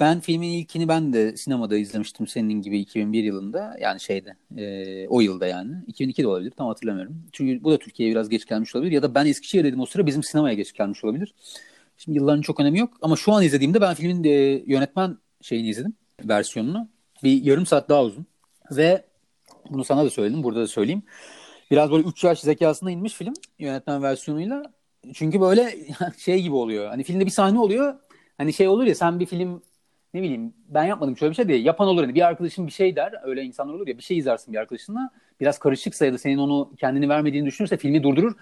[0.00, 3.76] Ben filmin ilkini ben de sinemada izlemiştim senin gibi 2001 yılında.
[3.80, 5.76] Yani şeyde e, o yılda yani.
[5.86, 7.22] 2002 de olabilir tam hatırlamıyorum.
[7.32, 8.92] Çünkü bu da Türkiye'ye biraz geç gelmiş olabilir.
[8.92, 11.34] Ya da ben Eskişehir'deydim o sıra bizim sinemaya geç gelmiş olabilir.
[11.98, 12.94] Şimdi yılların çok önemi yok.
[13.02, 14.28] Ama şu an izlediğimde ben filmin de
[14.66, 15.94] yönetmen şeyini izledim.
[16.24, 16.88] Versiyonunu.
[17.24, 18.26] Bir yarım saat daha uzun.
[18.70, 19.04] Ve
[19.70, 20.42] bunu sana da söyledim.
[20.42, 21.02] Burada da söyleyeyim.
[21.72, 24.62] Biraz böyle 3 yaş zekasına inmiş film yönetmen versiyonuyla.
[25.14, 25.76] Çünkü böyle
[26.18, 26.88] şey gibi oluyor.
[26.88, 27.94] Hani filmde bir sahne oluyor.
[28.38, 29.62] Hani şey olur ya sen bir film
[30.14, 31.64] ne bileyim ben yapmadım şöyle bir şey değil.
[31.64, 33.14] Yapan olur hani bir arkadaşın bir şey der.
[33.22, 35.10] Öyle insanlar olur ya bir şey izlersin bir arkadaşınla.
[35.40, 38.32] Biraz karışıksa ya da senin onu kendini vermediğini düşünürse filmi durdurur.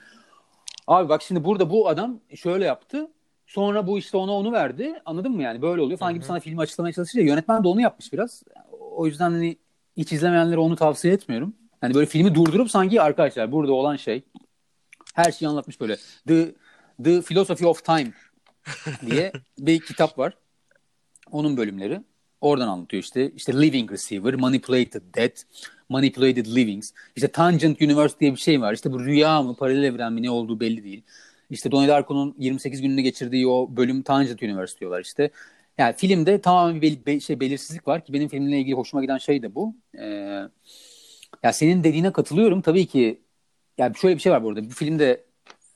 [0.86, 3.10] Abi bak şimdi burada bu adam şöyle yaptı.
[3.46, 4.94] Sonra bu işte ona onu verdi.
[5.04, 5.62] Anladın mı yani?
[5.62, 5.98] Böyle oluyor.
[5.98, 8.42] Falan gibi sana filmi açıklamaya çalışınca yönetmen de onu yapmış biraz.
[8.80, 9.56] O yüzden hani
[9.96, 11.54] hiç izlemeyenlere onu tavsiye etmiyorum.
[11.80, 14.22] Hani böyle filmi durdurup sanki arkadaşlar burada olan şey
[15.14, 15.96] her şeyi anlatmış böyle.
[16.28, 16.54] The,
[17.04, 18.12] The Philosophy of Time
[19.06, 20.36] diye bir kitap var.
[21.30, 22.00] Onun bölümleri.
[22.40, 23.30] Oradan anlatıyor işte.
[23.30, 25.40] İşte Living Receiver, Manipulated Death,
[25.88, 26.92] Manipulated Livings.
[27.16, 28.72] İşte Tangent Universe diye bir şey var.
[28.72, 31.02] İşte bu rüya mı, paralel evren mi ne olduğu belli değil.
[31.50, 35.30] İşte Donnie Darko'nun 28 gününde geçirdiği o bölüm Tangent Universe diyorlar işte.
[35.78, 39.42] Yani filmde tamamen bir bel- şey belirsizlik var ki benim filmle ilgili hoşuma giden şey
[39.42, 39.74] de bu.
[39.98, 40.42] Ee,
[41.42, 42.60] ya senin dediğine katılıyorum.
[42.60, 43.20] Tabii ki
[43.78, 44.64] yani şöyle bir şey var burada.
[44.64, 45.24] Bu filmde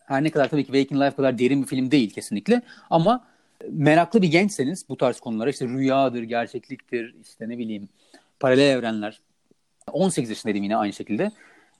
[0.06, 3.24] her ne kadar tabii ki Waking Life kadar derin bir film değil kesinlikle ama
[3.70, 7.88] meraklı bir gençseniz bu tarz konulara işte rüyadır, gerçekliktir, işte ne bileyim
[8.40, 9.20] paralel evrenler.
[9.92, 11.30] 18 yaşındaydım yine aynı şekilde.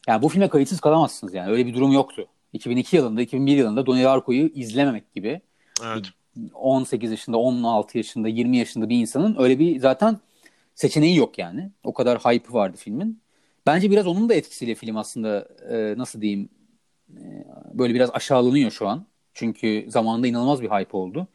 [0.09, 1.53] Yani bu filme kayıtsız kalamazsınız yani.
[1.53, 2.27] Öyle bir durum yoktu.
[2.53, 5.41] 2002 yılında, 2001 yılında Donnie Darko'yu izlememek gibi.
[5.85, 6.07] Evet.
[6.55, 10.19] 18 yaşında, 16 yaşında, 20 yaşında bir insanın öyle bir zaten
[10.75, 11.71] seçeneği yok yani.
[11.85, 13.21] O kadar hype vardı filmin.
[13.67, 16.49] Bence biraz onun da etkisiyle film aslında e, nasıl diyeyim
[17.11, 17.23] e,
[17.73, 19.07] böyle biraz aşağılanıyor şu an.
[19.35, 21.29] Çünkü zamanında inanılmaz bir hype oldu.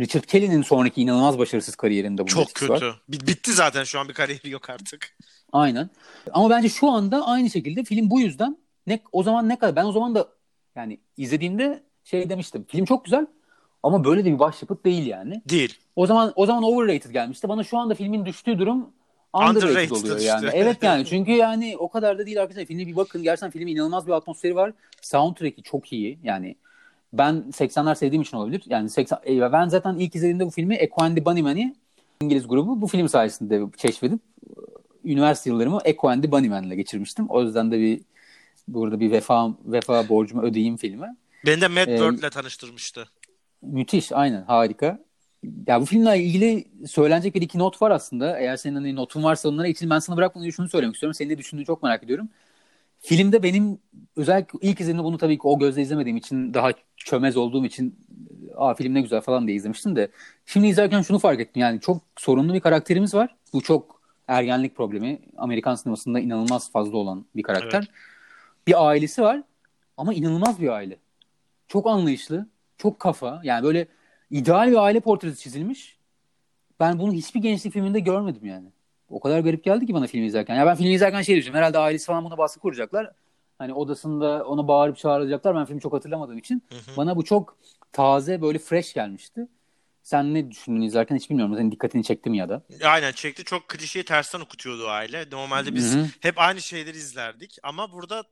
[0.00, 2.72] Richard Kelly'nin sonraki inanılmaz başarısız kariyerinde bunun Çok kötü.
[2.72, 3.02] var.
[3.08, 5.16] Bitti zaten şu an bir kariyeri yok artık.
[5.52, 5.90] Aynen.
[6.32, 8.56] Ama bence şu anda aynı şekilde film bu yüzden
[8.86, 10.28] ne o zaman ne kadar ben o zaman da
[10.76, 12.64] yani izlediğimde şey demiştim.
[12.68, 13.26] Film çok güzel
[13.82, 15.42] ama böyle de bir başyapıt değil yani.
[15.48, 15.78] Değil.
[15.96, 17.48] O zaman o zaman overrated gelmişti.
[17.48, 18.90] Bana şu anda filmin düştüğü durum
[19.32, 20.28] underrated, Underrated oluyor düştü.
[20.28, 20.50] yani.
[20.52, 22.66] Evet yani çünkü yani o kadar da değil arkadaşlar.
[22.66, 23.22] Filme bir bakın.
[23.22, 24.72] Gerçekten filmin inanılmaz bir atmosferi var.
[25.02, 26.18] Soundtrack'i çok iyi.
[26.22, 26.56] Yani
[27.12, 28.62] ben 80'ler sevdiğim için olabilir.
[28.66, 31.74] Yani 80 e, ben zaten ilk izlediğimde bu filmi Echo and the Bunnymen'i
[32.20, 34.20] İngiliz grubu bu film sayesinde keşfedip
[35.04, 37.26] üniversite yıllarımı Echo and the Bunnymen'le geçirmiştim.
[37.28, 38.00] O yüzden de bir
[38.68, 41.16] burada bir vefa vefa borcumu ödeyeyim filme.
[41.46, 43.08] Beni de Matt Ee, Bird'le tanıştırmıştı.
[43.62, 44.98] Müthiş, aynen harika.
[45.66, 48.38] Ya bu filmle ilgili söylenecek bir iki not var aslında.
[48.38, 51.14] Eğer senin hani notun varsa onlara için ben sana bırakmadan şunu söylemek istiyorum.
[51.14, 52.28] Senin ne düşündüğünü çok merak ediyorum.
[52.98, 53.78] Filmde benim
[54.16, 57.98] özellikle ilk izlediğimde bunu tabii ki o gözle izlemediğim için daha çömez olduğum için
[58.56, 60.08] aa film ne güzel falan diye izlemiştim de
[60.46, 61.62] şimdi izlerken şunu fark ettim.
[61.62, 63.36] Yani çok sorunlu bir karakterimiz var.
[63.52, 65.18] Bu çok ergenlik problemi.
[65.36, 67.78] Amerikan sinemasında inanılmaz fazla olan bir karakter.
[67.78, 67.88] Evet.
[68.66, 69.42] Bir ailesi var
[69.96, 70.96] ama inanılmaz bir aile.
[71.68, 72.46] Çok anlayışlı,
[72.78, 73.40] çok kafa.
[73.44, 73.88] Yani böyle
[74.32, 75.98] ideal bir aile portresi çizilmiş.
[76.80, 78.68] Ben bunu hiçbir gençlik filminde görmedim yani.
[79.08, 80.54] O kadar garip geldi ki bana filmi izlerken.
[80.56, 81.58] Ya ben filmi izlerken şey düşünüyorum.
[81.58, 83.12] Herhalde ailesi falan buna baskı kuracaklar.
[83.58, 85.56] Hani odasında ona bağırıp çağıracaklar.
[85.56, 86.62] Ben filmi çok hatırlamadığım için.
[86.68, 86.96] Hı hı.
[86.96, 87.56] Bana bu çok
[87.92, 89.48] taze böyle fresh gelmişti.
[90.02, 91.56] Sen ne düşündün izlerken hiç bilmiyorum.
[91.56, 92.62] Senin dikkatini çekti mi ya da?
[92.84, 93.44] Aynen çekti.
[93.44, 95.30] Çok klişeyi tersten okutuyordu aile.
[95.32, 96.06] Normalde biz Hı hı.
[96.20, 97.58] hep aynı şeyleri izlerdik.
[97.62, 98.24] Ama burada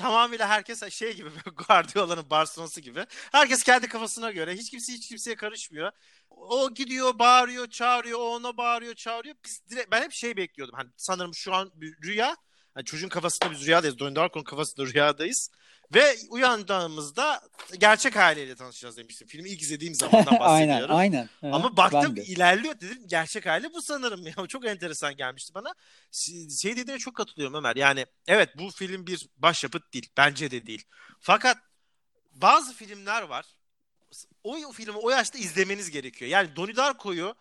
[0.00, 1.28] tamamıyla herkes şey gibi
[1.68, 3.06] Guardiola'nın Barcelona'sı gibi.
[3.32, 4.54] Herkes kendi kafasına göre.
[4.54, 5.92] Hiç kimse hiç kimseye karışmıyor.
[6.30, 8.18] O gidiyor, bağırıyor, çağırıyor.
[8.18, 9.36] O ona bağırıyor, çağırıyor.
[9.44, 10.74] Biz direkt, ben hep şey bekliyordum.
[10.78, 12.36] Hani sanırım şu an bir rüya.
[12.74, 13.98] Hani çocuğun kafasında biz rüyadayız.
[13.98, 15.50] Donnie Darko'nun kafasında rüyadayız.
[15.94, 17.42] Ve uyandığımızda
[17.78, 19.28] gerçek aileyle tanışacağız demiştim.
[19.28, 20.96] Filmi ilk izlediğim zamandan aynen, bahsediyorum.
[20.96, 21.28] aynen.
[21.40, 22.24] Hı, Ama baktım de.
[22.24, 25.74] ilerliyor dedim gerçek hali bu sanırım ya çok enteresan gelmişti bana.
[26.60, 27.76] Şey dediğine çok katılıyorum Ömer.
[27.76, 30.84] Yani evet bu film bir başyapıt değil bence de değil.
[31.20, 31.58] Fakat
[32.32, 33.46] bazı filmler var.
[34.44, 36.30] O filmi o yaşta izlemeniz gerekiyor.
[36.30, 37.34] Yani Donnie Darko'yu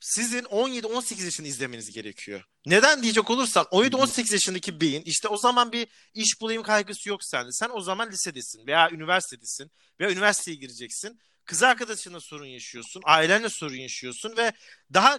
[0.00, 2.44] sizin 17-18 yaşında izlemeniz gerekiyor.
[2.66, 7.52] Neden diyecek olursan 17-18 yaşındaki beyin işte o zaman bir iş bulayım kaygısı yok sende.
[7.52, 9.70] Sen o zaman lisedesin veya üniversitedesin
[10.00, 11.20] veya üniversiteye gireceksin.
[11.44, 14.52] Kız arkadaşınla sorun yaşıyorsun, ailenle sorun yaşıyorsun ve
[14.94, 15.18] daha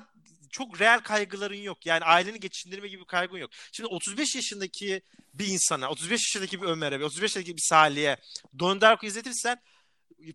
[0.52, 1.86] çok reel kaygıların yok.
[1.86, 3.52] Yani aileni geçindirme gibi bir kaygın yok.
[3.72, 5.02] Şimdi 35 yaşındaki
[5.34, 8.18] bir insana, 35 yaşındaki bir Ömer'e ve 35 yaşındaki bir Salih'e
[8.60, 9.62] Donnie Darko izletirsen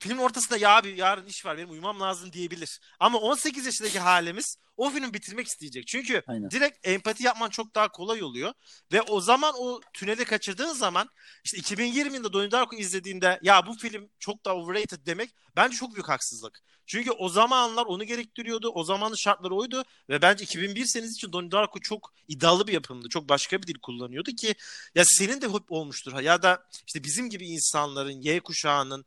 [0.01, 2.80] filmin ortasında ya abi yarın iş var benim uyumam lazım diyebilir.
[3.01, 5.87] Ama 18 yaşındaki halimiz o filmi bitirmek isteyecek.
[5.87, 6.51] Çünkü Aynen.
[6.51, 8.53] direkt empati yapman çok daha kolay oluyor.
[8.93, 11.09] Ve o zaman o tüneli kaçırdığın zaman
[11.45, 15.95] işte 2020 yılında Donnie Darko izlediğinde ya bu film çok daha overrated demek bence çok
[15.95, 16.62] büyük haksızlık.
[16.87, 18.70] Çünkü o zamanlar onu gerektiriyordu.
[18.74, 19.85] O zamanın şartları oydu.
[20.09, 23.09] Ve bence 2001 senesi için Donnie Darko çok iddialı bir yapımdı.
[23.09, 24.55] Çok başka bir dil kullanıyordu ki
[24.95, 26.20] ya senin de hep olmuştur.
[26.20, 29.05] Ya da işte bizim gibi insanların, Y kuşağının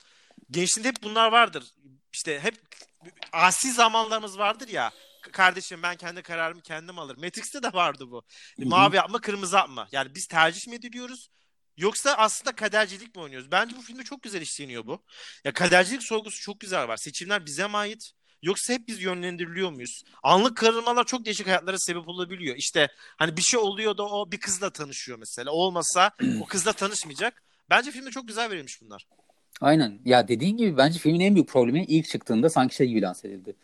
[0.50, 1.64] gençliğinde hep bunlar vardır.
[2.14, 2.56] İşte hep
[3.32, 4.92] asi zamanlarımız vardır ya.
[5.32, 7.22] Kardeşim ben kendi kararımı kendim alırım.
[7.24, 8.24] Matrix'te de vardı bu.
[8.58, 9.88] Mavi yapma, kırmızı yapma.
[9.92, 11.30] Yani biz tercih mi ediliyoruz?
[11.78, 13.52] Yoksa aslında kadercilik mi oynuyoruz?
[13.52, 15.04] Bence bu filmde çok güzel işleniyor bu.
[15.44, 16.98] Ya kadercilik sorgusu çok güzel var.
[16.98, 18.12] Seçimler bize mi ait?
[18.42, 20.04] Yoksa hep biz yönlendiriliyor muyuz?
[20.24, 22.56] Anlık kararmalar çok değişik hayatlara sebep olabiliyor.
[22.56, 22.88] İşte
[23.18, 25.52] hani bir şey oluyor da o bir kızla tanışıyor mesela.
[25.52, 27.44] Olmasa o kızla tanışmayacak.
[27.70, 29.08] Bence filmde çok güzel verilmiş bunlar.
[29.62, 30.00] Aynen.
[30.06, 33.56] Ya dediğin gibi bence filmin en büyük problemi ilk çıktığında sanki şey gibi lanse edildi.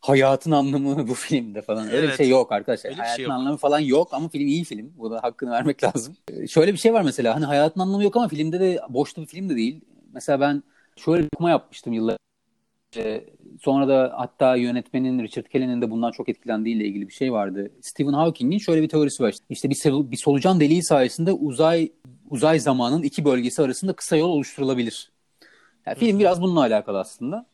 [0.00, 1.86] Hayatın anlamı bu filmde falan.
[1.88, 2.16] Öyle bir Evet.
[2.16, 2.90] şey yok arkadaşlar.
[2.90, 3.32] Öyle bir şey hayatın yok.
[3.32, 4.92] anlamı falan yok ama film iyi film.
[4.98, 6.16] Bu da hakkını vermek lazım.
[6.32, 7.34] Ee, Şöyle bir şey var mesela.
[7.34, 9.80] Hani hayatın anlamı yok ama filmde de boşta bir film de değil.
[10.12, 10.62] Mesela ben
[10.96, 12.16] şöyle bir okuma yapmıştım yıllar
[12.96, 13.24] önce.
[13.62, 17.70] Sonra da hatta yönetmenin Richard Kelly'nin de bundan çok etkilendiğiyle ilgili bir şey vardı.
[17.82, 19.34] Stephen Hawking'in şöyle bir teorisi var.
[19.50, 21.92] İşte bir, bir solucan deliği sayesinde uzay
[22.30, 25.13] uzay zamanın iki bölgesi arasında kısa yol oluşturulabilir.
[25.86, 27.46] Yani film biraz bununla alakalı aslında.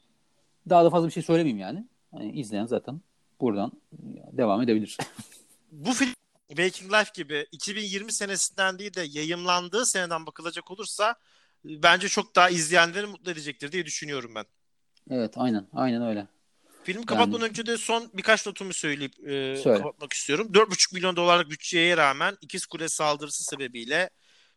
[0.68, 1.86] Daha da fazla bir şey söylemeyeyim yani.
[2.10, 3.00] Hani izleyen zaten
[3.40, 3.72] buradan
[4.32, 4.96] devam edebilir.
[5.72, 6.12] Bu film
[6.48, 11.14] Waking Life gibi 2020 senesinden değil de yayımlandığı seneden bakılacak olursa
[11.64, 14.44] bence çok daha izleyenleri mutlu edecektir diye düşünüyorum ben.
[15.10, 16.26] evet aynen aynen öyle.
[16.84, 19.78] Film kapatmadan önce de son birkaç notumu söyleyip e, Söyle.
[19.78, 20.48] kapatmak istiyorum.
[20.52, 24.10] 4,5 milyon dolarlık bütçeye rağmen İkiz Kule saldırısı sebebiyle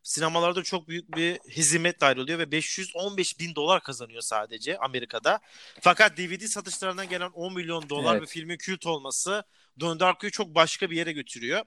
[0.03, 5.39] sinemalarda çok büyük bir hizmet ayrılıyor ve 515 bin dolar kazanıyor sadece Amerika'da.
[5.81, 8.21] Fakat DVD satışlarından gelen 10 milyon dolar Evet.
[8.21, 9.43] ve filmin kült olması
[9.79, 11.61] Donnie Darko'yu çok başka bir yere götürüyor.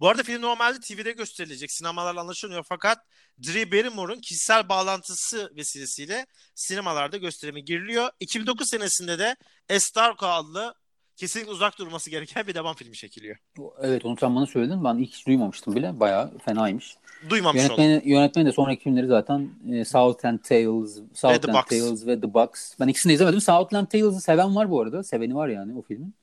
[0.00, 1.72] Bu arada film normalde TV'de gösterilecek.
[1.72, 2.98] Sinemalarla anlaşılmıyor fakat
[3.42, 8.10] Drew Barrymore'un kişisel bağlantısı vesilesiyle sinemalarda gösterime giriliyor.
[8.20, 9.36] 2009 senesinde de
[9.68, 10.74] Estarko adlı
[11.22, 13.36] kesinlikle uzak durması gereken bir devam filmi çekiliyor.
[13.82, 14.84] Evet onu sen bana söyledin.
[14.84, 16.00] Ben ilk hiç duymamıştım bile.
[16.00, 16.96] Bayağı fenaymış.
[17.28, 17.84] Duymamış oldum.
[17.84, 21.64] Yönetmeni, yönetmeni de sonraki filmleri zaten e, Southland Tales, Southland Box.
[21.64, 22.50] Tales ve The Box.
[22.80, 23.40] Ben ikisini de izlemedim.
[23.40, 25.04] Southland Tales'ı seven var bu arada.
[25.04, 26.14] Seveni var yani o filmin.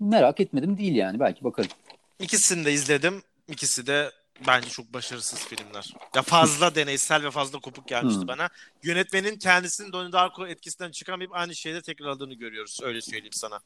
[0.00, 1.20] Merak etmedim değil yani.
[1.20, 1.70] Belki bakarım.
[2.20, 3.22] İkisini de izledim.
[3.48, 4.10] İkisi de
[4.46, 5.94] bence çok başarısız filmler.
[6.16, 8.28] Ya fazla deneysel ve fazla kopuk gelmişti Hmm.
[8.28, 8.48] bana.
[8.82, 12.80] Yönetmenin kendisinin Donnie Darko etkisinden çıkamayıp aynı şeyde tekrarladığını görüyoruz.
[12.82, 13.60] Öyle söyleyeyim sana.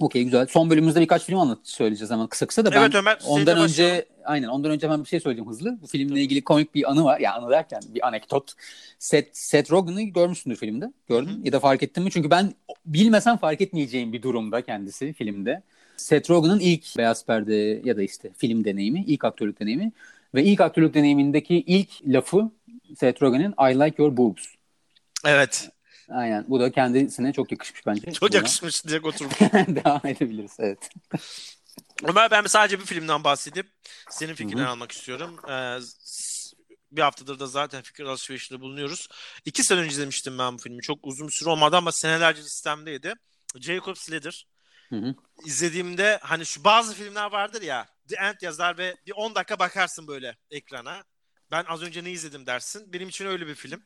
[0.00, 0.46] Okey güzel.
[0.46, 3.58] Son bölümümüzde birkaç film anlat söyleyeceğiz hemen kısa kısa da ben Evet Ömer, seninle ondan
[3.58, 4.04] önce başlayalım.
[4.24, 5.78] aynen ondan önce hemen bir şey söyleyeceğim hızlı.
[5.82, 7.20] Bu filmle ilgili komik bir anı var.
[7.20, 8.52] Ya anı derken bir anekdot.
[8.98, 10.92] Seth, Seth Rogen'ı görmüşsündür filmde.
[11.08, 11.40] Gördün Hı mü?
[11.40, 11.46] hı.
[11.46, 12.10] Ya da fark ettin mi?
[12.10, 12.54] Çünkü ben
[12.86, 15.62] bilmesem fark etmeyeceğim bir durumda kendisi filmde.
[15.96, 19.92] Seth Rogen'ın ilk Beyaz Perde ya da işte film deneyimi, ilk aktörlük deneyimi
[20.34, 22.50] ve ilk aktörlük deneyimindeki ilk lafı
[22.96, 24.44] Seth Rogen'in I like your boobs.
[25.26, 25.68] Evet.
[26.08, 26.44] Aynen.
[26.48, 28.12] Bu da kendisine çok yakışmış bence.
[28.12, 29.40] Çok Buna yakışmış diye oturmuş.
[29.68, 30.56] Devam edebiliriz.
[30.58, 30.90] Evet.
[32.04, 33.66] Ömer ben sadece bir filmden bahsedip
[34.10, 34.68] senin fikrini Hı hı.
[34.68, 35.36] almak istiyorum.
[35.48, 35.78] Ee,
[36.92, 39.08] bir haftadır da zaten fikir alışverişinde bulunuyoruz.
[39.44, 40.82] İki sene önce izlemiştim ben bu filmi.
[40.82, 43.14] Çok uzun bir süre olmadı ama senelerce listemdeydi.
[43.60, 44.46] Jacob Slater.
[44.88, 45.14] Hı hı.
[45.44, 50.08] İzlediğimde hani şu bazı filmler vardır ya The End yazar ve bir 10 dakika bakarsın
[50.08, 51.04] böyle ekrana.
[51.50, 52.92] Ben az önce ne izledim dersin.
[52.92, 53.82] Benim için öyle bir film.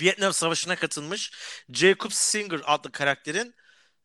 [0.00, 1.32] Vietnam Savaşı'na katılmış
[1.68, 3.54] Jacob Singer adlı karakterin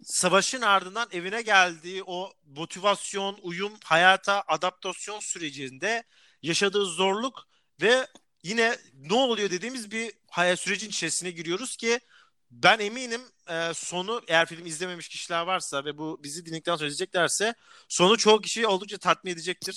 [0.04, 6.04] savaşın ardından evine geldiği o motivasyon, uyum, hayata adaptasyon sürecinde
[6.42, 7.48] yaşadığı zorluk
[7.82, 8.08] ve
[8.44, 12.00] yine ne oluyor dediğimiz bir hayat sürecin içerisine giriyoruz ki
[12.52, 17.54] ben eminim e, sonu eğer film izlememiş kişiler varsa ve bu bizi dinledikten sonra izleyeceklerse
[17.88, 19.76] sonu çoğu kişiyi oldukça tatmin edecektir.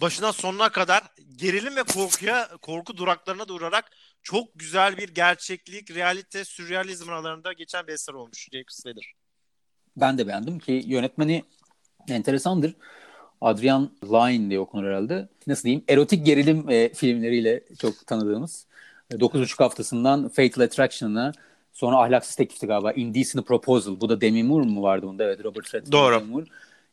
[0.00, 1.02] Başından sonuna kadar
[1.36, 3.90] gerilim ve korkuya korku duraklarına da uğrarak
[4.22, 9.12] çok güzel bir gerçeklik, realite, sürrealizm aralarında geçen bir eser olmuş Jacob Slater.
[9.96, 11.44] Ben de beğendim ki yönetmeni
[12.08, 12.74] enteresandır.
[13.40, 15.28] Adrian Lyne diye okunur herhalde.
[15.46, 15.84] Nasıl diyeyim?
[15.88, 18.66] Erotik gerilim e, filmleriyle çok tanıdığımız.
[19.10, 21.32] E, 9.5 haftasından Fatal Attraction'a
[21.72, 22.92] sonra Ahlaksız Teklif'ti galiba.
[22.92, 24.00] Indecent Proposal.
[24.00, 25.24] Bu da Demi Moore mu vardı bunda?
[25.24, 25.92] Evet Robert Redford.
[25.92, 26.20] Doğru.
[26.20, 26.44] Demi Moore.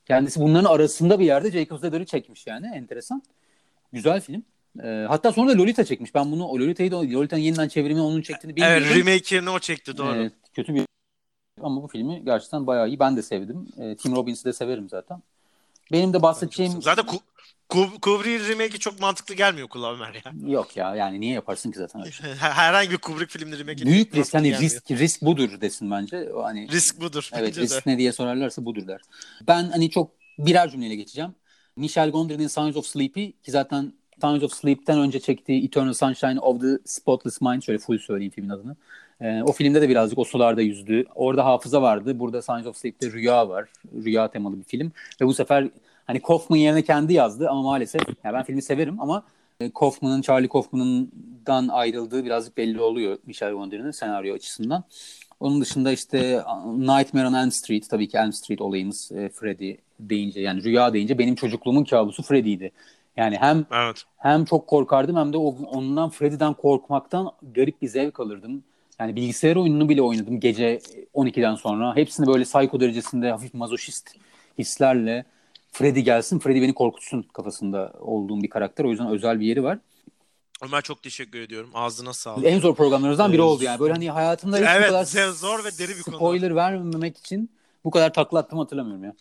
[0.05, 2.67] Kendisi bunların arasında bir yerde Jacob Slater'ı çekmiş yani.
[2.75, 3.23] Enteresan.
[3.93, 4.43] Güzel film.
[4.84, 6.15] E, hatta sonra Lolita çekmiş.
[6.15, 8.88] Ben bunu o Lolita'yı da Lolita'nın yeniden çevrimi onun çektiğini bilmiyordum.
[8.88, 10.15] Evet, remake'ini o çekti doğru.
[10.15, 10.86] Evet, kötü bir
[11.61, 12.99] ama bu filmi gerçekten bayağı iyi.
[12.99, 13.67] Ben de sevdim.
[13.78, 15.22] E, Tim Robbins'i de severim zaten.
[15.91, 17.20] Benim de bahsedeceğim Zaten Ku-
[17.70, 20.51] Ku- Kubrick'in remake'i çok mantıklı gelmiyor kulağa Ömer ya.
[20.51, 20.95] yok ya.
[20.95, 22.34] Yani niye yaparsın ki zaten öyle şey?
[22.34, 24.61] Herhangi bir Kubrick filmi remake'i Büyük risk hani gelmiyor.
[24.61, 26.34] risk risk budur desin bence.
[26.34, 27.30] O Hani Risk budur.
[27.34, 27.65] evet bence de.
[27.65, 29.01] risk ne diye sorarlarsa budur der.
[29.47, 31.36] Ben hani çok birer cümleyle geçeceğim.
[31.76, 36.61] Michel Gondry'nin Signs of Sleep'i ki zaten Signs of Sleep'ten önce çektiği Eternal Sunshine of
[36.61, 38.76] the Spotless Mind şöyle full söyleyeyim filmin adını.
[39.22, 41.05] Ee, o filmde de birazcık o sularda yüzdü.
[41.15, 42.20] Orada hafıza vardı.
[42.20, 43.70] Burada Signs of Sleep'te rüya var.
[44.05, 44.91] Rüya temalı bir film.
[45.22, 45.70] Ve bu sefer
[46.07, 49.24] hani Kaufman yerine kendi yazdı ama maalesef yani ben filmi severim ama
[49.59, 54.84] e, Kaufman'ın Charlie Kaufman'dan ayrıldığı birazcık belli oluyor Michel Gondry'nin senaryo açısından.
[55.39, 56.43] Onun dışında işte
[56.78, 61.17] Nightmare on Elm Street tabii ki Elm Street olayımız e, Freddy deyince yani rüya deyince
[61.17, 62.72] benim çocukluğumun kabusu Freddy'ydi.
[63.18, 64.03] Yani hem Evet.
[64.18, 68.64] hem çok korkardım hem de ondan Freddy'den korkmaktan garip bir zevk alırdım.
[68.99, 70.80] Yani bilgisayar oyununu bile oynadım gece
[71.14, 71.95] 12'den sonra.
[71.95, 74.16] Hepsini böyle psycho derecesinde hafif mazoşist
[74.57, 75.26] hislerle
[75.72, 78.86] Freddy gelsin, Freddy beni korkutsun kafasında olduğum bir karakter.
[78.86, 79.80] O yüzden özel bir yeri var.
[80.64, 81.70] Ömer çok teşekkür ediyorum.
[81.74, 82.45] Ağzına sağlık.
[82.45, 83.49] En zor programlarımızdan biri Evet.
[83.49, 83.80] oldu yani.
[83.80, 85.03] Böyle hani hayatımda hiç Evet, bu kadar
[85.34, 86.16] zor- ve deri bir konu.
[86.16, 87.51] spoiler vermemek için
[87.86, 89.14] bu kadar takla attım hatırlamıyorum ya.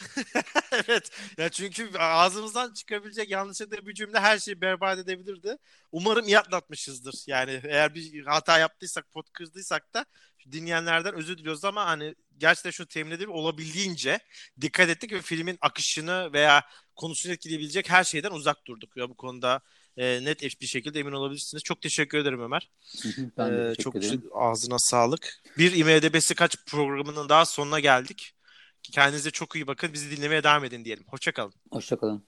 [0.72, 1.10] evet.
[1.38, 5.56] Ya çünkü ağzımızdan çıkabilecek yanlışlıkla bir cümle her şeyi berbat edebilirdi.
[5.92, 7.14] Umarım iyi atlatmışızdır.
[7.26, 10.04] Yani eğer bir hata yaptıysak, pot kırdıysak da
[10.52, 14.18] dinleyenlerden özür diliyoruz ama hani gerçekten şunu temin edelim olabildiğince
[14.60, 16.64] dikkat ettik ve filmin akışını veya
[16.96, 18.96] konusunu etkileyebilecek her şeyden uzak durduk.
[18.96, 19.60] Ya bu konuda
[19.96, 21.62] e, net bir şekilde emin olabilirsiniz.
[21.62, 22.70] Çok teşekkür ederim Ömer.
[23.38, 24.22] Ben de Ee, teşekkür çok ederim.
[24.34, 25.42] ağzına sağlık.
[25.58, 28.34] Bir IMDB'si kaç programının daha sonuna geldik.
[28.82, 29.92] Kendinize çok iyi bakın.
[29.92, 31.04] Bizi dinlemeye devam edin diyelim.
[31.08, 31.52] Hoşçakalın.
[31.70, 32.22] Hoşçakalın.